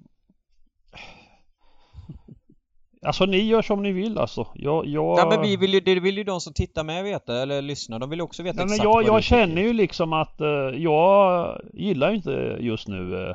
[3.04, 4.46] Alltså ni gör som ni vill alltså.
[4.54, 5.18] Jag, jag...
[5.18, 7.98] Ja men vi vill ju, det vill ju de som tittar med veta, eller lyssnar.
[7.98, 10.48] De vill också veta Nej, exakt men jag, jag känner ju liksom att uh,
[10.82, 13.34] jag gillar inte just nu uh,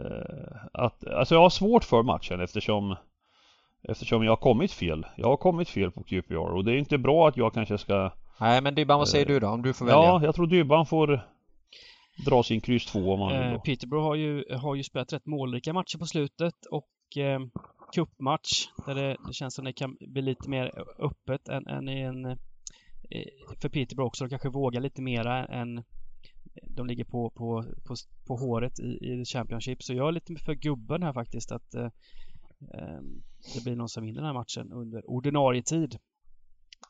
[0.00, 2.96] uh, att, alltså jag har svårt för matchen eftersom
[3.82, 5.06] Eftersom jag har kommit fel.
[5.16, 8.12] Jag har kommit fel på QPR och det är inte bra att jag kanske ska
[8.40, 9.48] Nej men Dybban, vad säger du då?
[9.48, 10.02] Om du får välja?
[10.02, 11.20] Ja, jag tror Dybban får
[12.26, 15.26] dra sin kryss 2 om han vill eh, Peterborough har ju, har ju spelat rätt
[15.26, 17.40] målrika matcher på slutet och eh,
[17.92, 22.00] cupmatch där det, det, känns som det kan bli lite mer öppet än, än i
[22.00, 22.38] en
[23.60, 24.24] för Peterborough också.
[24.24, 25.84] De kanske vågar lite mera än
[26.62, 27.94] de ligger på, på, på,
[28.26, 29.82] på håret i, i Championship.
[29.82, 31.88] Så jag är lite för gubben här faktiskt att eh,
[32.74, 33.22] Ehm,
[33.54, 35.98] det blir någon som vinner den här matchen under ordinarie tid.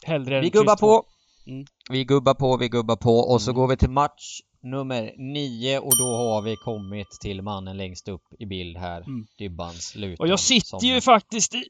[0.04, 1.06] Hellre Vi gubbar på!
[1.48, 1.64] Mm.
[1.90, 3.60] Vi gubbar på, vi gubbar på och så mm.
[3.60, 8.22] går vi till match nummer nio och då har vi kommit till mannen längst upp
[8.38, 9.00] i bild här.
[9.00, 9.26] Mm.
[9.38, 10.24] Dybbans Luton.
[10.24, 11.64] Och jag sitter ju faktiskt i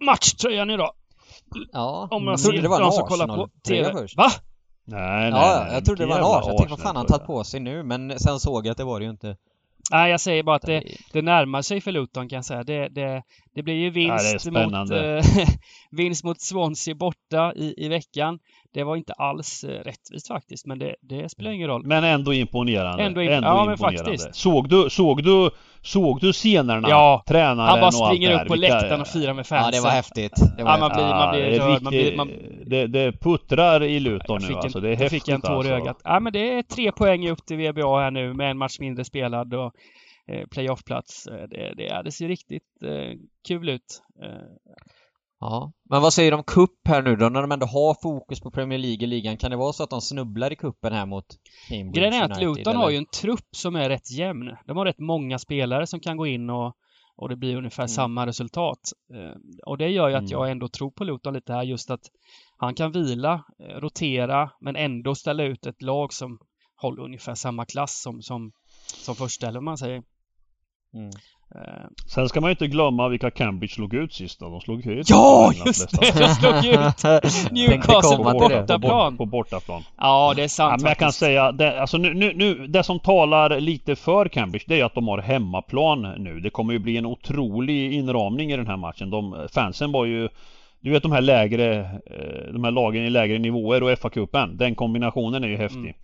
[0.00, 0.92] matchtröjan idag.
[1.72, 4.16] Ja, om jag trodde det var en Arsenal-tröja först.
[4.16, 4.30] Va?
[4.84, 6.48] Nej, nej, ja, jag trodde det var en Arsenal.
[6.48, 8.84] Jag tänkte vad fan han tagit på sig nu men sen såg jag att det
[8.84, 9.36] var det ju inte.
[9.90, 12.64] Nej, jag säger bara att det, det närmar sig för Luton kan jag säga.
[12.64, 13.22] Det, det,
[13.54, 15.46] det blir ju vinst, ja, mot, äh,
[15.90, 18.38] vinst mot Swansea borta i, i veckan.
[18.72, 21.86] Det var inte alls äh, rättvist faktiskt, men det, det spelar ingen roll.
[21.86, 23.02] Men ändå imponerande.
[23.02, 24.02] Ändå, in, ändå ja, imponerande.
[24.02, 24.34] men faktiskt.
[24.36, 25.50] Såg du, såg du,
[25.82, 26.88] såg du scenerna?
[26.88, 29.72] Ja, tränaren Han bara springer upp på läktaren och firar med fansen.
[29.74, 30.56] Ja, det var häftigt.
[30.56, 31.82] Det var ja, man blir, man blir rörd.
[31.82, 32.30] Man blir, man...
[32.66, 34.80] Det, det puttrar i Luton nu alltså.
[34.80, 35.70] Det är häftigt fick en tår alltså.
[35.70, 36.00] i ögat.
[36.04, 39.04] Ja, men det är tre poäng upp till VBA här nu med en match mindre
[39.04, 40.03] spelad och Eh,
[40.50, 41.26] playoffplats.
[41.26, 43.18] Eh, det, det, det ser riktigt eh,
[43.48, 44.02] kul ut.
[45.40, 48.40] Ja, men vad säger du om cup här nu då, när de ändå har fokus
[48.40, 49.36] på Premier League-ligan?
[49.36, 51.26] Kan det vara så att de snubblar i kuppen här mot
[51.68, 52.80] Cambridge Grejen är att Luton eller?
[52.80, 54.56] har ju en trupp som är rätt jämn.
[54.66, 56.76] De har rätt många spelare som kan gå in och,
[57.16, 57.88] och det blir ungefär mm.
[57.88, 58.80] samma resultat.
[59.66, 60.30] Och det gör ju att mm.
[60.30, 62.02] jag ändå tror på Luton lite här, just att
[62.56, 66.38] han kan vila, rotera, men ändå ställa ut ett lag som
[66.76, 68.52] håller ungefär samma klass som, som,
[69.04, 70.02] som första, eller vad man säger.
[70.94, 71.10] Mm.
[71.54, 74.48] Eh, Sen ska man ju inte glömma vilka Cambridge slog ut sist då.
[74.48, 76.18] De slog ut Ja, just det!
[76.18, 79.16] De slog ut Newcastle på bortaplan.
[79.16, 79.82] På, bortaplan.
[79.98, 82.82] Ja, det är sant ja, Men jag kan säga, det, alltså nu, nu, nu, det
[82.82, 86.40] som talar lite för Cambridge det är att de har hemmaplan nu.
[86.40, 89.10] Det kommer ju bli en otrolig inramning i den här matchen.
[89.10, 90.28] De, fansen var ju
[90.80, 94.56] du vet de här lägre, eh, de här lagen i lägre nivåer och FA-cupen.
[94.56, 95.80] Den kombinationen är ju häftig.
[95.80, 95.94] Mm.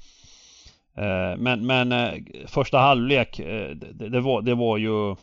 [0.96, 2.14] Eh, men, men eh,
[2.46, 5.16] första halvlek, eh, det, det, var, det var ju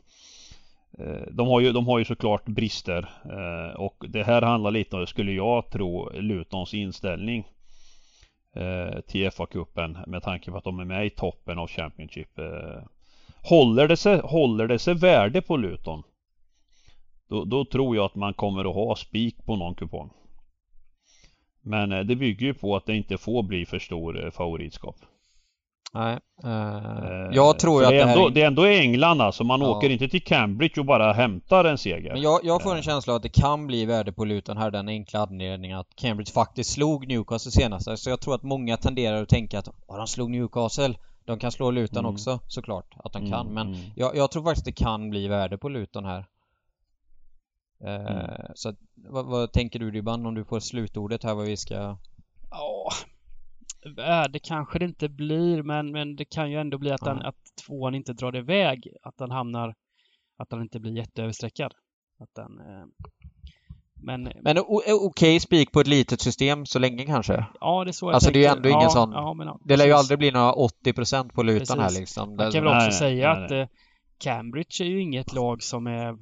[1.31, 3.09] de har ju, de har ju såklart brister
[3.77, 7.47] och det här handlar lite om, skulle jag tro, Lutons inställning
[9.07, 12.29] till FA-cupen med tanke på att de är med i toppen av Championship.
[13.43, 16.03] Håller det sig, håller det sig värde på Luton
[17.29, 20.09] då, då tror jag att man kommer att ha spik på någon kupong.
[21.61, 24.95] Men det bygger ju på att det inte får bli för stor favoritskap.
[25.93, 26.19] Nej.
[26.45, 28.31] Uh, jag tror att det är, ändå, är...
[28.31, 29.43] det är ändå England alltså.
[29.43, 29.67] Man ja.
[29.67, 32.13] åker inte till Cambridge och bara hämtar en seger.
[32.13, 34.71] Men jag, jag får en känsla av att det kan bli värde på Luton här
[34.71, 37.97] den enkla anledningen att Cambridge faktiskt slog Newcastle senast.
[37.97, 40.95] Så jag tror att många tenderar att tänka att oh, de slog Newcastle.
[41.25, 42.13] De kan slå Luton Mm.
[42.13, 43.79] också såklart att de Mm, kan men mm.
[43.95, 46.25] jag, jag tror faktiskt det kan bli värde på Luton här.
[47.83, 48.51] Eh, Mm.
[48.55, 51.97] Så att, vad, vad tänker du Dybban om du får slutordet här vad vi ska...
[52.51, 52.89] Ja,
[53.95, 57.27] värde kanske det inte blir men, men det kan ju ändå bli att, den, Ja.
[57.29, 57.35] att
[57.67, 58.87] tvåan inte drar iväg.
[59.03, 59.75] Att den hamnar,
[60.37, 61.73] att den inte blir jätteöverstreckad.
[62.19, 62.85] Att den, eh,
[64.03, 64.57] men Men
[64.87, 67.45] okej spik på ett litet system så länge kanske?
[67.61, 68.57] ja, det är så jag Alltså, det är ju tänker.
[68.57, 71.43] ändå ingen ja, sån- Ja, men, ja, Det lär ju aldrig bli några 80% på
[71.43, 71.99] Luton här Precis.
[71.99, 72.35] liksom.
[72.35, 73.59] Man kan väl också Nej, säga nej, att nej.
[73.61, 73.67] eh,
[74.17, 76.17] Cambridge är ju inget lag som är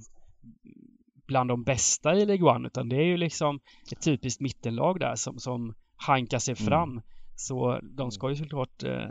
[1.27, 3.59] bland de bästa i League One utan det är ju liksom
[3.91, 6.65] ett typiskt mittenlag där som, som hankar sig Mm.
[7.35, 9.09] Så de ska ju såklart eh,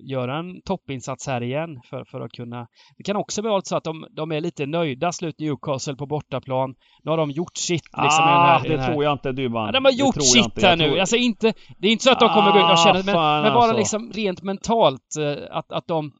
[0.00, 2.66] göra en toppinsats här igen för, för att kunna...
[2.96, 6.74] Det kan också vara så att de, de är lite nöjda slut Newcastle på bortaplan.
[7.04, 9.66] Nu har de gjort sitt liksom ah, här, det tror jag inte Dybban.
[9.66, 10.60] Ja, de har gjort sitt inte.
[10.66, 10.88] här Jag nu.
[10.88, 11.52] tror- Alltså inte...
[11.78, 13.18] Det är inte så att de kommer gå in och känna...
[13.18, 13.76] Ah, Men, men bara alltså.
[13.76, 16.12] liksom rent mentalt eh, att, att de...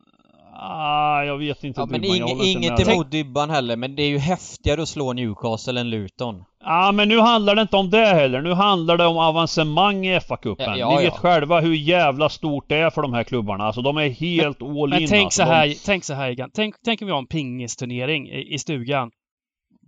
[0.61, 4.09] Ah, jag vet inte Ja, men ing, inget med emot Dybban heller men det är
[4.09, 6.45] ju häftigare att slå Newcastle än Luton.
[6.65, 8.43] Ja men nu handlar det inte om det heller.
[8.43, 10.55] Nu handlar det om avancemang i FA-cupen.
[10.59, 11.01] Ja, ja, Ni ja.
[11.01, 13.65] vet själva hur jävla stort det är för de här klubbarna.
[13.65, 15.43] Alltså de är helt all Men in tänk alltså.
[15.43, 16.51] så De- här, tänk så här Egan.
[16.55, 19.11] Tänk, tänk om vi har en pingisturnering i, i stugan.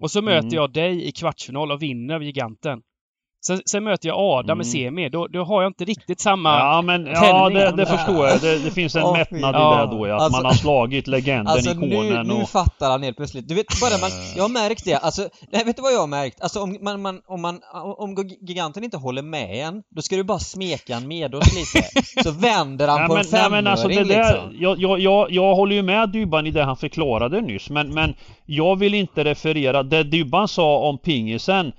[0.01, 0.55] Och så möter Mm.
[0.55, 2.81] jag dig i kvartsfinal och vinner över giganten.
[3.47, 4.61] Sen, sen möter jag Adam Mm.
[4.61, 5.09] i semi.
[5.09, 6.59] Då, då har jag inte riktigt samma...
[6.59, 8.41] Ja men ja, det, det förstår jag.
[8.41, 9.19] Det, det finns en fy.
[9.19, 10.15] mättnad i Ja, det då ja.
[10.17, 12.49] Att alltså- man har slagit legenden, Alltså nu, ikonen nu och...
[12.49, 13.49] fattar han helt plötsligt.
[13.49, 14.37] Du vet, bara man, Eh.
[14.37, 14.95] jag har märkt det.
[14.95, 16.41] Alltså, nej, vet du vad jag har märkt?
[16.41, 17.61] Alltså om man, man, om man,
[17.99, 21.89] om giganten inte håller med en, då ska du bara smeka en medårs lite.
[22.23, 24.57] Så vänder han Nej, på men, en nej, femöring men alltså det där, liksom.
[24.61, 28.15] jag, jag, jag, jag håller ju med Dybban i det han förklarade nyss men, men
[28.47, 31.73] jag vill inte referera, det Dybban sa om pingisen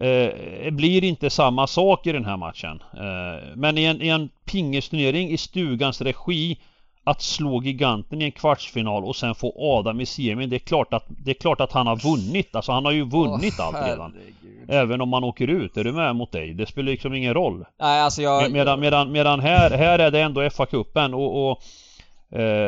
[0.00, 2.82] eh, blir inte samma sak i den här matchen.
[2.96, 6.58] Eh, men i en, i en pingisturnering i stugans regi
[7.06, 10.94] att slå giganten i en kvartsfinal och sen få Adam i semin, det är klart
[10.94, 12.56] att, det är klart att han har vunnit.
[12.56, 14.12] Alltså han har ju vunnit Åh, allt redan.
[14.14, 14.70] herregud.
[14.70, 16.54] Även om man åker ut, är du med mot dig?
[16.54, 17.64] Det spelar liksom ingen roll.
[17.80, 18.42] Nej, alltså jag...
[18.42, 21.62] Med- Medan, medan, medan här, här är det ändå FA-cupen och, och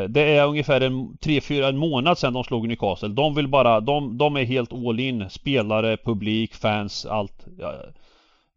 [0.08, 3.08] det är ungefär en tre, fyra en månad sedan de slog Newcastle.
[3.08, 5.30] De vill bara, de, de är helt all in.
[5.30, 7.46] Spelare, publik, fans, allt.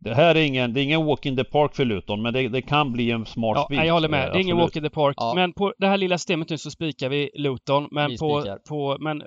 [0.02, 2.48] Det här är ingen, det är ingen walk in the park för Luton men det,
[2.48, 3.78] det kan bli en smart Ja, spik.
[3.78, 4.26] nej, jag håller med.
[4.28, 4.76] Eh, Det är ingen absolut.
[4.76, 5.16] walk in the park.
[5.18, 5.32] Ja.
[5.36, 7.88] Men på det här lilla systemet nu så spikar vi Luton.
[7.92, 9.24] Men, Vi på, på, men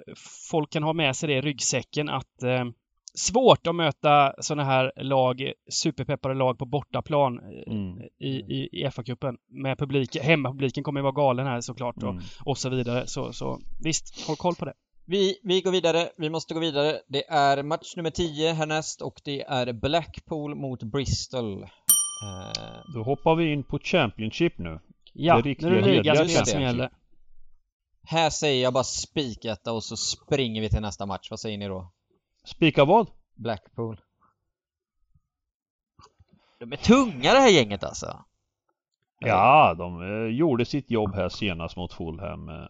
[0.51, 2.65] folk kan ha med sig det i ryggsäcken att eh,
[3.15, 7.99] svårt att möta sådana här lag, superpeppade lag på bortaplan eh, Mm.
[8.19, 9.37] i, i, i FA-cupen.
[9.51, 12.23] Med publik, hemmapubliken kommer ju vara galen här såklart och, Mm.
[12.45, 13.07] och så vidare.
[13.07, 14.75] Så, så visst, håll koll på det.
[15.07, 17.01] Vi, vi går vidare, vi måste gå vidare.
[17.09, 21.63] Det är match nummer 10 härnäst och det är Blackpool mot Bristol.
[21.63, 21.69] Eh,
[22.95, 24.81] Då hoppar vi in på Championship nu.
[25.13, 26.91] Ja, Det nu är det hederliga ligaspel som gäller.
[28.03, 31.31] här säger jag bara spiketta och så springer vi till nästa match.
[31.31, 31.93] Vad säger ni då?
[32.45, 33.11] Spika vad?
[33.35, 34.01] Blackpool.
[36.59, 38.25] De är tunga det här gänget alltså.
[39.19, 42.49] Ja, de eh, gjorde sitt jobb här senast mot Fulham.
[42.49, 42.69] eh.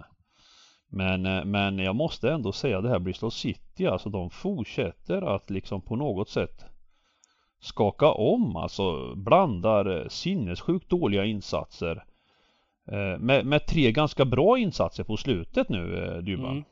[0.89, 5.51] Men, eh, men jag måste ändå säga det här Bristol City, alltså de fortsätter att
[5.51, 6.64] liksom på något sätt
[7.61, 12.05] skaka om, alltså blandar sinnessjukt dåliga insatser
[13.18, 16.51] med, med tre ganska bra insatser på slutet nu, Dybban.
[16.51, 16.64] Mm.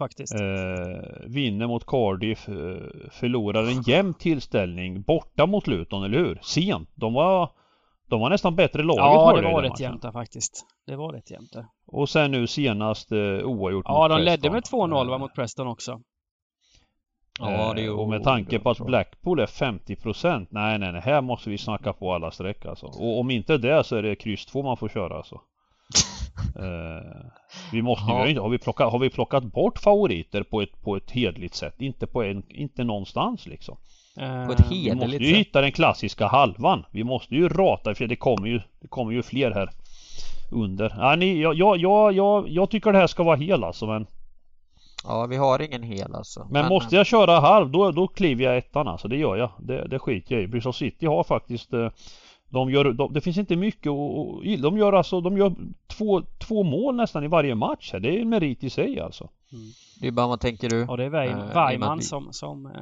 [0.00, 0.34] Faktiskt.
[0.34, 0.40] Eh,
[1.26, 2.54] vinner mot Cardiff, eh,
[3.10, 6.38] förlorar en jämn tillställning borta mot Luton, eller hur?
[6.42, 6.88] Sent.
[6.94, 7.50] De var,
[8.08, 10.66] de var nästan bättre laget Ja, det var rätt jämnt där faktiskt.
[10.86, 11.66] Det var rätt jämnt där.
[11.86, 15.34] Och sen nu senast eh, oavgjort Ja, mot de ledde med 2-0 va, Eh, mot
[15.34, 16.00] Preston också.
[17.40, 18.78] Ja, det eh, gjorde Och med tanke på att.
[18.78, 22.86] Blackpool är 50% Nej nej nej, här måste vi snacka på alla streck alltså.
[22.86, 25.40] Och om inte det så är det kryss 2 man får köra alltså.
[26.56, 27.30] eh,
[27.72, 28.26] vi måste Ja.
[28.26, 31.74] ju, har vi, plockat, har vi plockat bort favoriter på ett, på ett hedligt sätt?
[31.78, 33.76] Inte på en, inte någonstans liksom.
[34.16, 35.36] Eh, På ett Vi måste hederligt ju sätt.
[35.36, 36.84] hitta den klassiska halvan.
[36.90, 39.70] Vi måste ju rata för det kommer ju, det kommer ju fler här
[40.52, 40.94] under.
[40.98, 44.06] Ja, ni, jag, jag, jag, jag, jag tycker det här ska vara hel alltså men
[45.04, 46.46] Ja, vi har ingen hel alltså.
[46.50, 49.50] Men måste jag köra halv då, då kliver jag ettan alltså, det gör jag.
[49.58, 50.46] Det, det skiter jag i.
[50.46, 51.88] Bristol City har faktiskt eh,
[52.50, 55.54] de gör, de, det finns inte mycket och De gör alltså, de gör
[55.86, 58.00] två, två mål nästan i varje match här.
[58.00, 59.28] Det är en merit i sig alltså.
[60.00, 60.86] Det är bara vad tänker du?
[60.88, 62.72] Ja, det är Eh, Weimann att vi- som, som eh,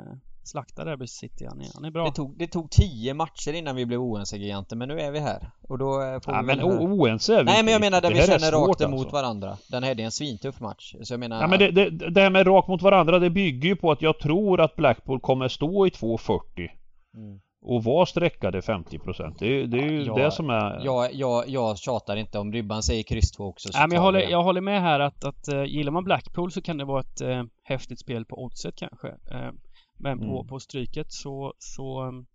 [0.45, 1.45] slaktar Bristol City.
[1.49, 2.05] Han är, han är bra.
[2.05, 5.19] Det tog, det tog tio matcher innan vi blev oense giganten, men nu är vi
[5.19, 5.51] här.
[5.63, 6.65] Och då eh, får Ja, vi men väl...
[6.67, 9.17] oense är vi Nej men jag menar där vi känner rakt emot alltså.
[9.17, 9.57] varandra.
[9.71, 10.95] Den här det är en svintuff match.
[11.03, 11.41] Så jag menar...
[11.41, 14.03] Ja men det, det, det här med rakt mot varandra det bygger ju på att
[14.03, 16.69] jag tror att Blackpool kommer stå i 2.40
[17.17, 17.41] Mm.
[17.63, 19.37] Och vara streckade 50%.
[19.39, 20.85] Det är, det är ju Ja, det som är...
[20.85, 23.69] Jag, jag, jag tjatar inte om Rybban säger kryss 2 också.
[23.73, 26.51] så Nej, men jag, håller, jag håller med här att, att uh, gillar man Blackpool
[26.53, 29.09] så kan det vara ett uh, häftigt spel på oddset kanske.
[29.09, 29.51] Uh,
[29.99, 30.47] men på, Mm.
[30.47, 32.27] på stryket så, så um,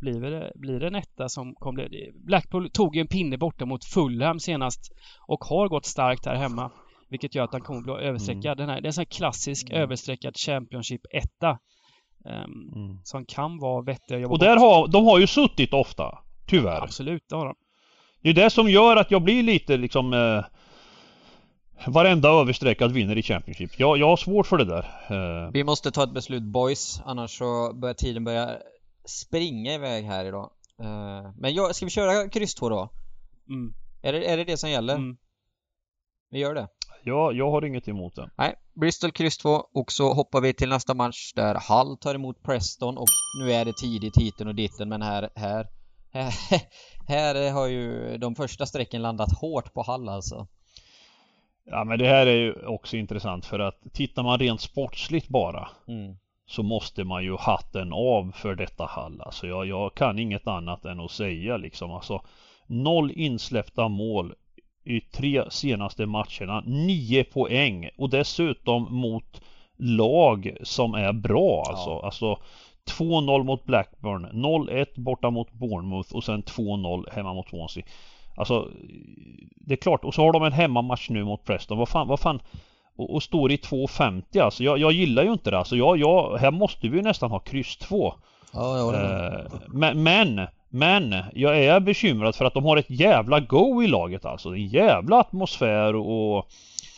[0.00, 1.88] blir, det, blir det en etta som kommer...
[2.26, 4.92] Blackpool tog ju en pinne borta mot Fulham senast
[5.26, 6.70] och har gått starkt här hemma.
[7.10, 8.56] Vilket gör att han kommer att bli överstreckad.
[8.58, 9.82] Den här, det är en sån här klassisk Mm.
[9.82, 11.58] överstreckad Championship-etta.
[12.24, 12.98] Um, Mm.
[13.04, 16.18] som kan vara vettig att jobba Och där har, de har ju suttit ofta.
[16.46, 16.82] Tyvärr.
[16.82, 17.54] Absolut, det har de.
[18.22, 20.44] Det är det som gör att jag blir lite liksom eh,
[21.86, 23.78] Varenda överstreckad vinner i Championship.
[23.78, 24.84] Jag, jag har svårt för det där.
[25.44, 28.56] Eh, Vi måste ta ett beslut boys, annars så börjar tiden börja
[29.04, 30.50] springa iväg här idag.
[30.80, 32.88] Eh, men jag, ska vi köra kryss 2 då?
[33.48, 33.74] Mm.
[34.02, 34.94] Är det, är det det som gäller?
[34.94, 35.16] Mm.
[36.30, 36.68] Vi gör det.
[37.04, 38.30] Jag, jag har inget emot det.
[38.36, 42.42] Nej, Bristol kryss 2 och så hoppar vi till nästa match där Hull tar emot
[42.42, 43.08] Preston och
[43.40, 45.66] nu är det tidigt hiten och ditten men här, här,
[46.12, 46.32] här,
[47.08, 50.46] här har ju de första strecken landat hårt på Hull alltså.
[51.64, 55.68] Ja men det här är ju också intressant för att tittar man rent sportsligt bara
[55.88, 56.16] Mm.
[56.46, 59.20] så måste man ju hatten av för detta Hall.
[59.20, 61.90] Alltså jag, jag kan inget annat än att säga liksom.
[61.90, 62.22] Alltså
[62.66, 64.34] noll insläppta mål
[64.84, 66.62] i tre senaste matcherna.
[66.66, 69.42] Nio poäng och dessutom mot
[69.76, 71.90] lag som är bra alltså.
[71.90, 72.00] Ja.
[72.04, 72.38] Alltså
[72.98, 77.84] 2-0 mot Blackburn, 0-1 borta mot Bournemouth och sen 2-0 hemma mot Swansea.
[78.36, 78.68] Alltså
[79.56, 81.78] det är klart och så har de en hemmamatch nu mot Preston.
[81.78, 82.40] Vad fan, vad fan
[82.96, 84.64] och, och står i 2,50 alltså.
[84.64, 85.76] Jag, jag gillar ju inte det alltså.
[85.76, 88.14] Jag, jag, här måste vi ju nästan ha kryss 2.
[88.52, 88.94] Ja, jag.
[88.94, 93.86] Eh, men, men, men jag är bekymrad för att de har ett jävla go i
[93.86, 94.48] laget alltså.
[94.48, 96.46] En jävla atmosfär och...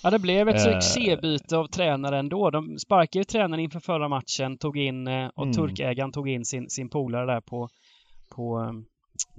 [0.02, 0.72] Ja, det blev ett Eh.
[0.80, 2.50] succébyte av tränare ändå.
[2.50, 5.54] De sparkade ju tränaren inför förra matchen, tog in eh, och Mm.
[5.54, 7.68] turkägaren tog in sin, sin polare där på,
[8.36, 8.72] på eh,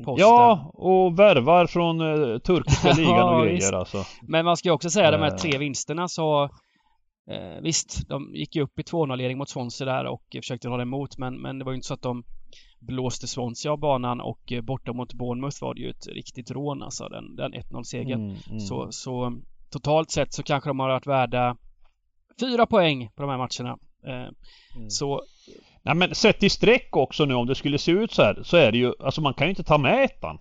[0.05, 0.27] posten.
[0.27, 3.73] Ja, och värvar från eh, turkiska ligan Ja, och grejer visst.
[3.73, 4.03] alltså.
[4.27, 5.35] Men man ska ju också säga de här Eh.
[5.37, 6.43] tre vinsterna så
[7.31, 11.17] eh, Visst, de gick ju upp i 2-0-ledning mot Swansea där och försökte hålla emot
[11.17, 12.23] men, men det var ju inte så att de
[12.79, 16.83] blåste Swansea av banan och eh, borta mot Bournemouth var det ju ett riktigt rån
[16.83, 18.21] alltså den, den 1-0-segern.
[18.21, 18.59] Mm, mm.
[18.59, 19.37] Så, så
[19.69, 21.57] totalt sett så kanske de har varit värda
[22.39, 23.77] fyra poäng på de här matcherna.
[24.07, 24.31] Eh,
[24.77, 24.89] Mm.
[24.89, 25.21] Så
[25.83, 28.57] Nej men sett i streck också nu om det skulle se ut så här så
[28.57, 30.37] är det ju, alltså man kan ju inte ta med ettan.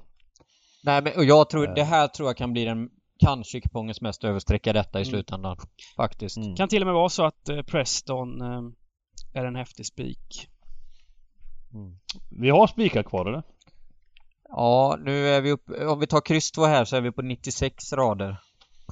[0.85, 1.75] Nej men och jag tror, Eh.
[1.75, 5.11] det här tror jag kan bli den kanske kupongens mest överstreckade detta i Mm.
[5.11, 5.57] slutändan.
[5.97, 6.37] Faktiskt.
[6.37, 6.57] Mm.
[6.57, 8.41] kan till och med vara så att Preston
[9.35, 10.49] är en häftig spik.
[12.31, 13.43] Vi har spikar kvar eller?
[14.49, 17.23] Ja, nu är vi uppe, om vi tar kryss 2 här så är vi på
[17.23, 18.37] 96 rader.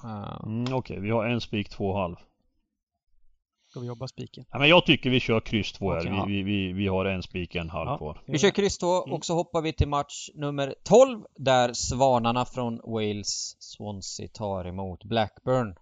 [0.04, 2.16] Eh, Mm, Okej, vi har en spik, två och halv.
[3.70, 4.44] Ska vi jobba spiken?
[4.50, 5.98] Ja, men jag tycker vi kör kryss två här.
[6.00, 6.24] Okej, vi, ja.
[6.24, 7.98] vi, vi, vi har en spik, en halv Ja.
[7.98, 8.22] kvar.
[8.26, 9.12] Vi kör kryss 2 Mm.
[9.14, 15.04] och så hoppar vi till match nummer 12 där Svanarna från Wales Swansea tar emot
[15.04, 15.74] Blackburn.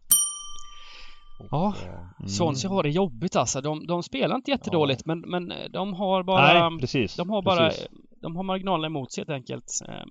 [1.51, 2.29] Ja, Eh, Mm.
[2.29, 3.61] Swansea har det jobbigt alltså.
[3.61, 6.69] De, de spelar inte jättedåligt men, men de har bara...
[6.69, 7.17] Nej, precis.
[7.17, 7.69] de har bara...
[7.69, 7.89] Precis.
[8.23, 9.65] De har marginalerna emot sig helt enkelt.
[9.89, 10.09] Ehm,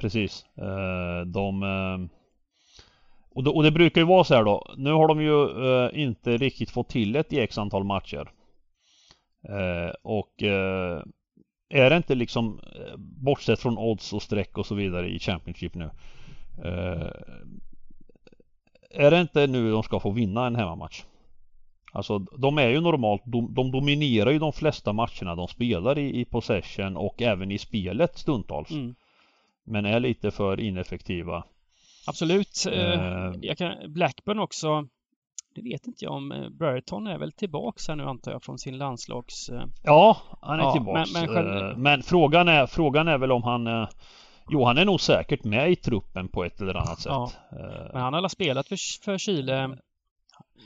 [0.00, 0.44] precis.
[0.56, 1.62] Eh, de...
[1.62, 2.18] eh,
[3.34, 4.74] och, då, och det brukar ju vara så här då.
[4.76, 8.30] Nu har de ju eh, inte riktigt fått till ett x antal matcher.
[9.48, 11.02] Eh, och eh,
[11.68, 15.74] är det inte liksom eh, bortsett från odds och streck och så vidare i Championship
[15.74, 15.90] nu.
[18.94, 21.02] Är det inte nu de ska få vinna en hemmamatch?
[21.92, 26.20] Alltså de är ju normalt, de, de dominerar ju de flesta matcherna de spelar i,
[26.20, 28.70] i possession och även i spelet stundtals.
[28.70, 28.94] mm.
[29.64, 31.44] Men är lite för ineffektiva.
[32.06, 32.66] Absolut.
[32.72, 33.32] Eh, Eh.
[33.42, 34.86] jag kan, Blackburn också.
[35.54, 36.32] Det vet inte jag om.
[36.32, 39.48] eh, Brereton är väl tillbaks här nu antar jag från sin landslags...
[39.48, 41.14] eh, Ja, han är Ja, tillbaks.
[41.14, 43.66] men- men själv- men frågan, är, frågan är väl om han
[44.52, 47.12] Jo, han är nog säkert med i truppen på ett eller annat sätt.
[47.12, 47.30] Ja.
[47.52, 49.76] Eh, Men han har spelat för, för Chile.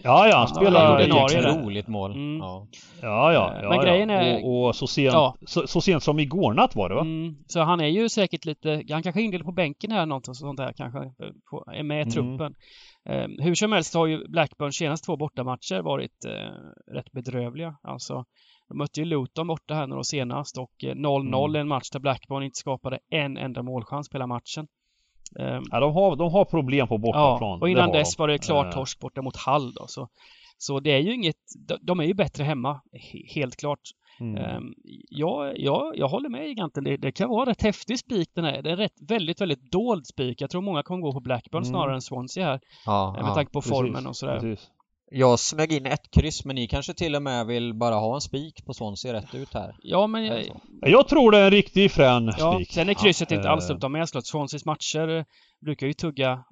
[0.02, 2.12] ja, ja, han spelar ett roligt mål.
[2.12, 2.38] Mm.
[2.38, 2.66] Ja.
[3.02, 5.36] Ja, ja, ja, men grejen är- Och, och så, sent, Ja.
[5.46, 7.00] så, så sent som igår natt var det va?
[7.00, 10.36] Mm, så han är ju säkert lite, han kanske är indelad på bänken här något
[10.36, 10.98] sånt där kanske,
[11.50, 12.12] på, är med i Mm.
[12.12, 12.54] truppen.
[13.08, 17.76] Eh, hur som helst har ju Blackburn senaste två bortamatcher varit eh, rätt bedrövliga.
[17.82, 18.24] Alltså,
[18.68, 21.56] de mötte ju Luton borta här nu då senast och eh, 0-0 Mm.
[21.56, 24.66] i en match där Blackburn inte skapade en enda målchans på hela matchen.
[25.38, 27.50] Eh, Ja, de har, de har problem på bortaplan.
[27.50, 28.20] Ja, och innan dess de.
[28.22, 29.84] var det klart Eh, torsk borta mot Hall då.
[29.88, 30.08] Så,
[30.58, 31.36] så det är ju inget,
[31.80, 33.80] de, är ju bättre hemma, he- helt klart.
[34.20, 34.36] Mm.
[34.44, 34.74] Ehm,
[35.10, 36.84] ja, ja, jag håller med giganten.
[36.84, 38.62] Det, det kan vara rätt häftig spik den här.
[38.62, 40.40] Det är en rätt, väldigt, väldigt dold spik.
[40.40, 41.70] Jag tror många kommer gå på Blackburn Mm.
[41.70, 42.60] snarare än Swansea här.
[42.86, 43.34] Ja, eh, med ja.
[43.34, 44.40] tanke på precis, formen och sådär.
[44.40, 44.70] Precis.
[45.18, 48.20] Jag smög in ett kryss men ni kanske till och med vill bara ha en
[48.20, 49.76] spik på Swansea rätt ut här?
[49.82, 50.90] Ja, men Är jag?
[50.90, 52.72] Jag tror det är en riktig frän ja, spik.
[52.72, 53.78] sen är krysset inte Eh, alls dumt.
[53.80, 55.24] De har slått Swanseas matcher eh,
[55.60, 56.44] brukar ju tugga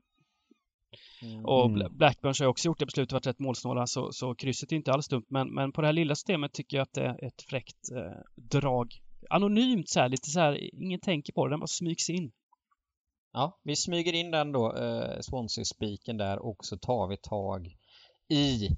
[1.44, 1.76] och Mm.
[1.78, 4.72] Bla- Blackburns har ju också gjort det på slutet, varit rätt målsnåla, så, så krysset
[4.72, 5.24] är inte alls dumt.
[5.28, 8.20] Men, men på det här lilla systemet tycker jag att det är ett fräckt eh,
[8.60, 8.92] drag.
[9.30, 12.32] Anonymt så här, lite så här, ingen tänker på det, den bara smygs in.
[13.32, 17.76] Ja, vi smyger in den då, eh, Swansea-spiken där och så tar vi tag
[18.28, 18.76] i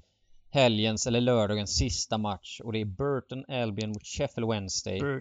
[0.51, 4.99] helgens eller lördagens sista match och det är Burton Albion mot Sheffield Wednesday.
[4.99, 5.19] Burton.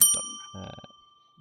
[0.64, 0.74] Eh,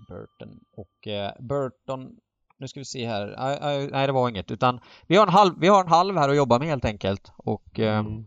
[0.10, 2.16] Burton och eh, Burton
[2.58, 3.36] nu ska vi se här.
[3.38, 6.18] Nej, nej, Nej, det var inget utan vi har en halv, vi har en halv
[6.18, 8.26] här att jobba med helt enkelt och eh, Mm.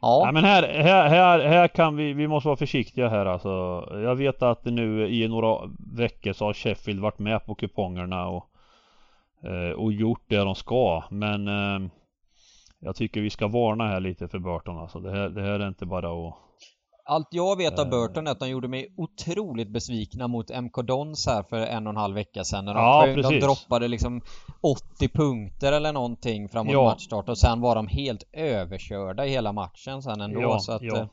[0.00, 0.22] ja.
[0.26, 3.48] Ja men här, här, här, här kan vi, vi måste vara försiktiga här alltså.
[3.92, 8.50] Jag vet att nu i några veckor så har Sheffield varit med på kupongerna och,
[9.44, 11.04] eh, och gjort det de ska.
[11.10, 11.90] Men eh,
[12.80, 15.00] jag tycker vi ska varna här lite för Burton alltså.
[15.00, 16.34] Det här, det här är inte bara att...
[17.10, 17.90] Allt jag vet av Eh.
[17.90, 21.90] Burton är att de gjorde mig otroligt besvikna mot MK Dons här för en och
[21.90, 22.64] en halv vecka sedan.
[22.64, 24.20] När de, Ja, de droppade liksom
[24.60, 26.84] 80 punkter eller någonting framåt Ja.
[26.84, 30.40] matchstart och sen var de helt överkörda i hela matchen sen ändå.
[30.40, 30.96] Ja, så att ja.
[30.98, 31.06] eh,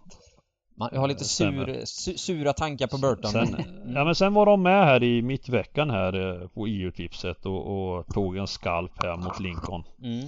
[0.77, 3.31] man, jag har lite Eh, sur, su, sura tankar på Burton.
[3.31, 3.95] Sen, Mm.
[3.95, 8.37] ja men sen var de med här i mittveckan här på EU-tipset och, och tog
[8.37, 9.83] en skalp här mot Lincoln.
[10.03, 10.25] Mm.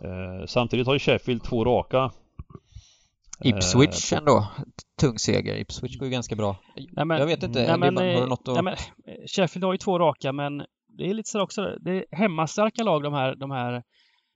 [0.00, 2.10] Eh, samtidigt har ju Sheffield två raka.
[3.44, 4.48] Ipswich Eh, ändå.
[5.00, 5.56] Tung seger.
[5.56, 6.56] Ipswich går ju ganska bra.
[6.76, 7.58] Nej, men, jag vet inte.
[7.58, 8.54] nej, men, Dybban, har du eh, något att...
[8.54, 8.76] nej, men,
[9.28, 11.76] Sheffield har ju två raka, men det är lite så också.
[11.80, 13.82] Det är hemmastarka lag de här, de här,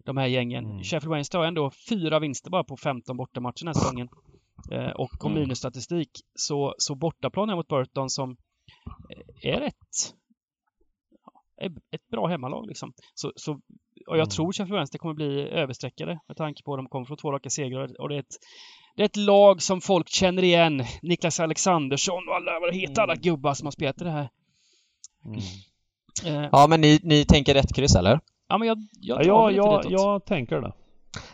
[0.04, 0.64] de här gängen.
[0.64, 0.82] Mm.
[0.82, 4.08] Sheffield Wednesday har ändå fyra vinster bara på 15 bortamatcher den här säsongen.
[4.72, 5.42] Eh, och kom Mm.
[5.42, 6.10] minusstatistik.
[6.34, 8.36] Så, så bortaplan här mot Burton som
[9.42, 10.14] är rätt
[11.90, 12.92] ett bra hemmalag liksom.
[13.14, 13.60] Så, så,
[14.06, 14.28] och jag Mm.
[14.28, 17.50] tror Sheffield Wednesday kommer bli överstreckade med tanke på att de kommer från två raka
[17.50, 18.36] segrar och det är ett
[18.96, 20.84] det är ett lag som folk känner igen.
[21.02, 23.22] Niklas Alexandersson och alla, vad det heter, alla Mm.
[23.22, 24.28] gubbar som har spelat i det här.
[25.24, 25.38] Mm.
[26.44, 28.20] Eh, Ja men ni, ni tänker rätt kryss eller?
[28.48, 30.72] ja, men jag, jag Ja, jag, jag, jag tänker det.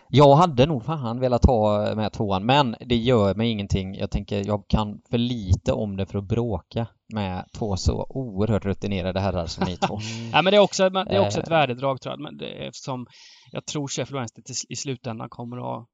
[0.09, 3.95] Jag hade nog fan velat ha med tvåan men det gör mig ingenting.
[3.95, 8.65] Jag tänker jag kan för lite om det för att bråka med två så oerhört
[8.65, 9.99] rutinerade herrar som ni två.
[10.33, 11.51] Ja, men det är också, det är också ett Eh.
[11.51, 12.21] värdedrag tror jag.
[12.21, 13.07] Men det eftersom
[13.53, 15.87] jag tror Sheffield Wednesday till, i slutändan kommer att,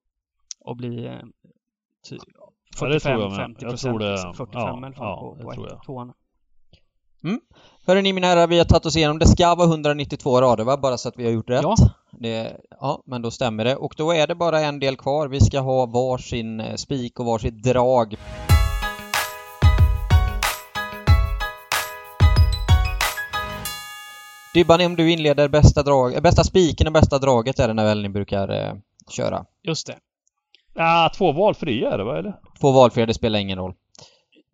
[0.70, 1.12] att bli eh,
[2.08, 2.16] ty,
[2.80, 3.40] Ja, det tror jag med.
[3.40, 5.84] 45-50 Jag tror det- 45 ja, fall ja, på, det på tror ett, jag.
[5.84, 6.12] tvåan.
[7.86, 9.18] Hörrni ni mina herrar, vi har tagit oss igenom.
[9.18, 10.76] Det ska vara 192 rader va?
[10.76, 11.62] Bara så att vi har gjort rätt.
[11.62, 11.74] Ja.
[12.18, 13.76] Det, ja, men då stämmer det.
[13.76, 15.28] Och då är det bara en del kvar.
[15.28, 18.16] Vi ska ha varsin eh, spik och varsitt drag.
[24.54, 27.84] Dybban, om du inleder bästa drag, eh, bästa spiken och bästa draget är det när
[27.84, 28.74] väl ni brukar eh,
[29.10, 29.44] köra.
[29.62, 29.96] Just det.
[30.74, 32.34] Ah, två valfria är det va eller?
[32.60, 33.74] Två valfria, det spelar ingen roll.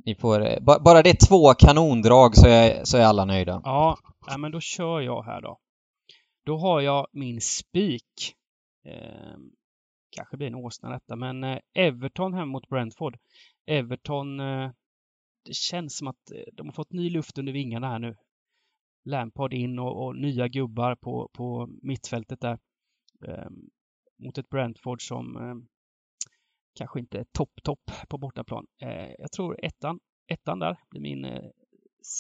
[0.05, 3.61] Ni får, eh, ba, bara det är två kanondrag så är, så är alla nöjda.
[3.65, 3.97] Ja,
[4.27, 5.59] ja, men då kör jag här då.
[6.49, 8.35] Då har jag min spik.
[8.85, 9.37] Eh,
[10.11, 13.19] kanske blir en åsna detta, men eh, Everton hem mot Brentford.
[13.67, 14.71] Everton, eh,
[15.45, 18.17] det känns som att eh, de har fått ny luft under vingarna här nu.
[19.05, 22.59] Lampard in och, och nya gubbar på, på mittfältet där.
[23.27, 23.71] Ehm,
[24.19, 25.69] mot ett Brentford som ehm,
[26.75, 28.67] kanske inte är topp-topp på bortaplan.
[28.83, 31.51] Eh, jag tror ettan, ettan där blir min eh,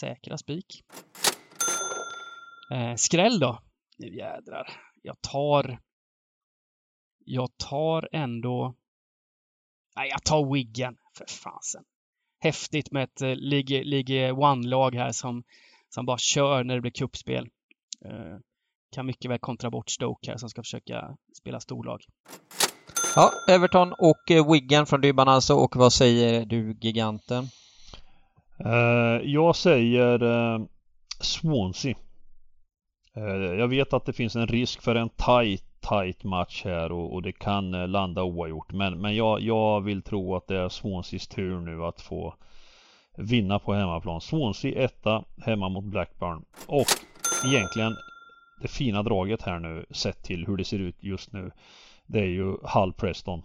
[0.00, 0.84] säkra spik.
[2.96, 3.58] Skräll då.
[3.98, 4.70] Nu jädrar.
[5.02, 5.80] Jag tar...
[7.24, 8.74] Jag tar ändå...
[9.96, 10.96] Nej, jag tar Wiggen.
[11.16, 11.84] För fasen.
[12.40, 15.42] Häftigt med ett eh, League, League One-lag här som,
[15.88, 17.48] som bara kör när det blir kuppspel.
[18.04, 18.36] Eh,
[18.92, 22.04] kan mycket väl kontra bort Stoke här som ska försöka spela storlag.
[23.16, 25.54] Ja, Everton och eh, Wigan från Dybban alltså.
[25.54, 27.48] Och vad säger du, giganten?
[29.22, 30.20] Jag säger
[31.20, 31.96] Swansea.
[33.14, 33.24] Eh,
[33.58, 37.22] jag vet att det finns en risk för en tight, tight match här och, och
[37.22, 38.72] det kan eh, landa oavgjort.
[38.72, 42.34] Men, men jag, jag vill tro att det är Swanseas tur nu att få
[43.16, 44.20] vinna på hemmaplan.
[44.20, 46.44] Swansea etta hemma mot Blackburn.
[46.66, 46.86] Och
[47.46, 47.96] egentligen
[48.62, 51.50] det fina draget här nu sett till hur det ser ut just nu.
[52.06, 53.42] Det är ju Hull Preston.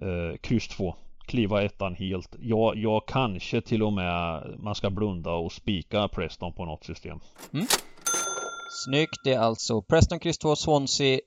[0.00, 0.94] Eh, kryss 2
[1.26, 2.36] kliva ettan helt.
[2.40, 7.20] Ja, jag kanske till och med man ska blunda och spika Preston på något system.
[7.52, 7.66] Mm.
[8.84, 11.18] Snyggt, det är alltså Preston Kryss 2, Swansea,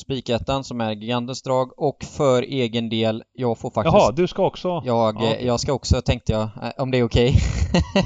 [0.00, 4.46] Spikettan som är gigantens drag och för egen del, jag får faktiskt Jaha, du ska
[4.46, 4.68] också?
[4.68, 5.46] Jag, Ja, eh, okej.
[5.46, 7.34] jag ska också, tänkte jag, eh, om det är okej.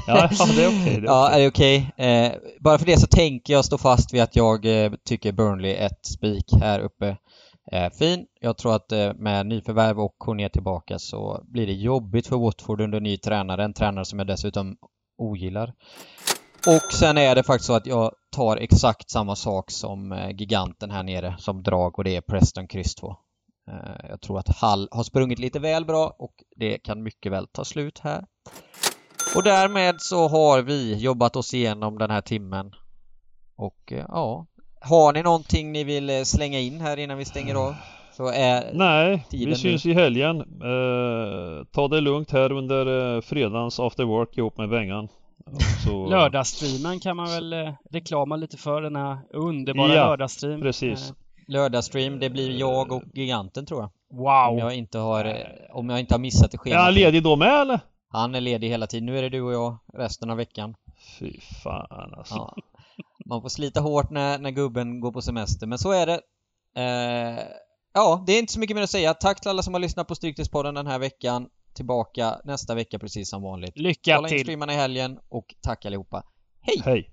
[0.07, 1.91] Ja, ja, det är okej, är ja, är det okej?
[1.97, 5.73] Eh, bara för det så tänker jag stå fast vid att jag eh, tycker Burnley
[5.73, 7.17] ett spik här uppe.
[7.71, 8.25] är fin.
[8.41, 12.81] Jag tror att eh, med nyförvärv och Cornet tillbaka så blir det jobbigt för Watford
[12.81, 14.77] under ny tränare, en tränare som jag dessutom
[15.17, 15.73] ogillar.
[16.75, 20.91] Och sen är det faktiskt så att jag tar exakt samma sak som eh, giganten
[20.91, 23.15] här nere som drag och det är Preston kryss 2.
[23.71, 27.47] Eh, Jag tror att Hall har sprungit lite väl bra och det kan mycket väl
[27.47, 28.25] ta slut här.
[29.35, 32.71] Och därmed så har vi jobbat oss igenom den här timmen.
[33.55, 34.45] Och eh, ja,
[34.81, 37.75] har ni någonting ni vill slänga in här innan vi stänger av?
[38.73, 39.55] Nej, vi nu.
[39.55, 40.39] syns i helgen.
[40.41, 45.07] Eh, ta det lugnt här under eh, fredagens after work ihop med Bengan.
[45.85, 50.61] Så, Lördagsstreamen kan man väl eh, reklama lite för, den här underbara Ja, lördagsstream.
[50.61, 51.09] Precis.
[51.09, 51.15] Eh,
[51.47, 53.89] lördagsstream, det blir jag och giganten tror jag.
[54.11, 54.59] Om Wow!
[54.59, 55.35] jag inte har, eh,
[55.71, 56.83] om jag inte har missat det Är schemat.
[56.83, 57.79] han ledig då med eller?
[58.11, 59.05] Han är ledig hela tiden.
[59.05, 60.75] Nu är det du och jag resten av veckan.
[61.19, 62.35] Fy fan alltså.
[62.35, 62.55] Ja.
[63.25, 66.21] Man får slita hårt när, när gubben går på semester, men så är det.
[66.75, 67.43] Eh,
[67.93, 69.13] ja, det är inte så mycket mer att säga.
[69.13, 71.47] Tack till alla som har lyssnat på Stryktipspodden den här veckan.
[71.79, 73.77] Tillbaka nästa vecka precis som vanligt.
[73.77, 74.45] Lycka Kolla in till!
[74.45, 76.23] streamarna i helgen och tack allihopa.
[76.61, 76.81] Hej!
[76.85, 77.11] Hej!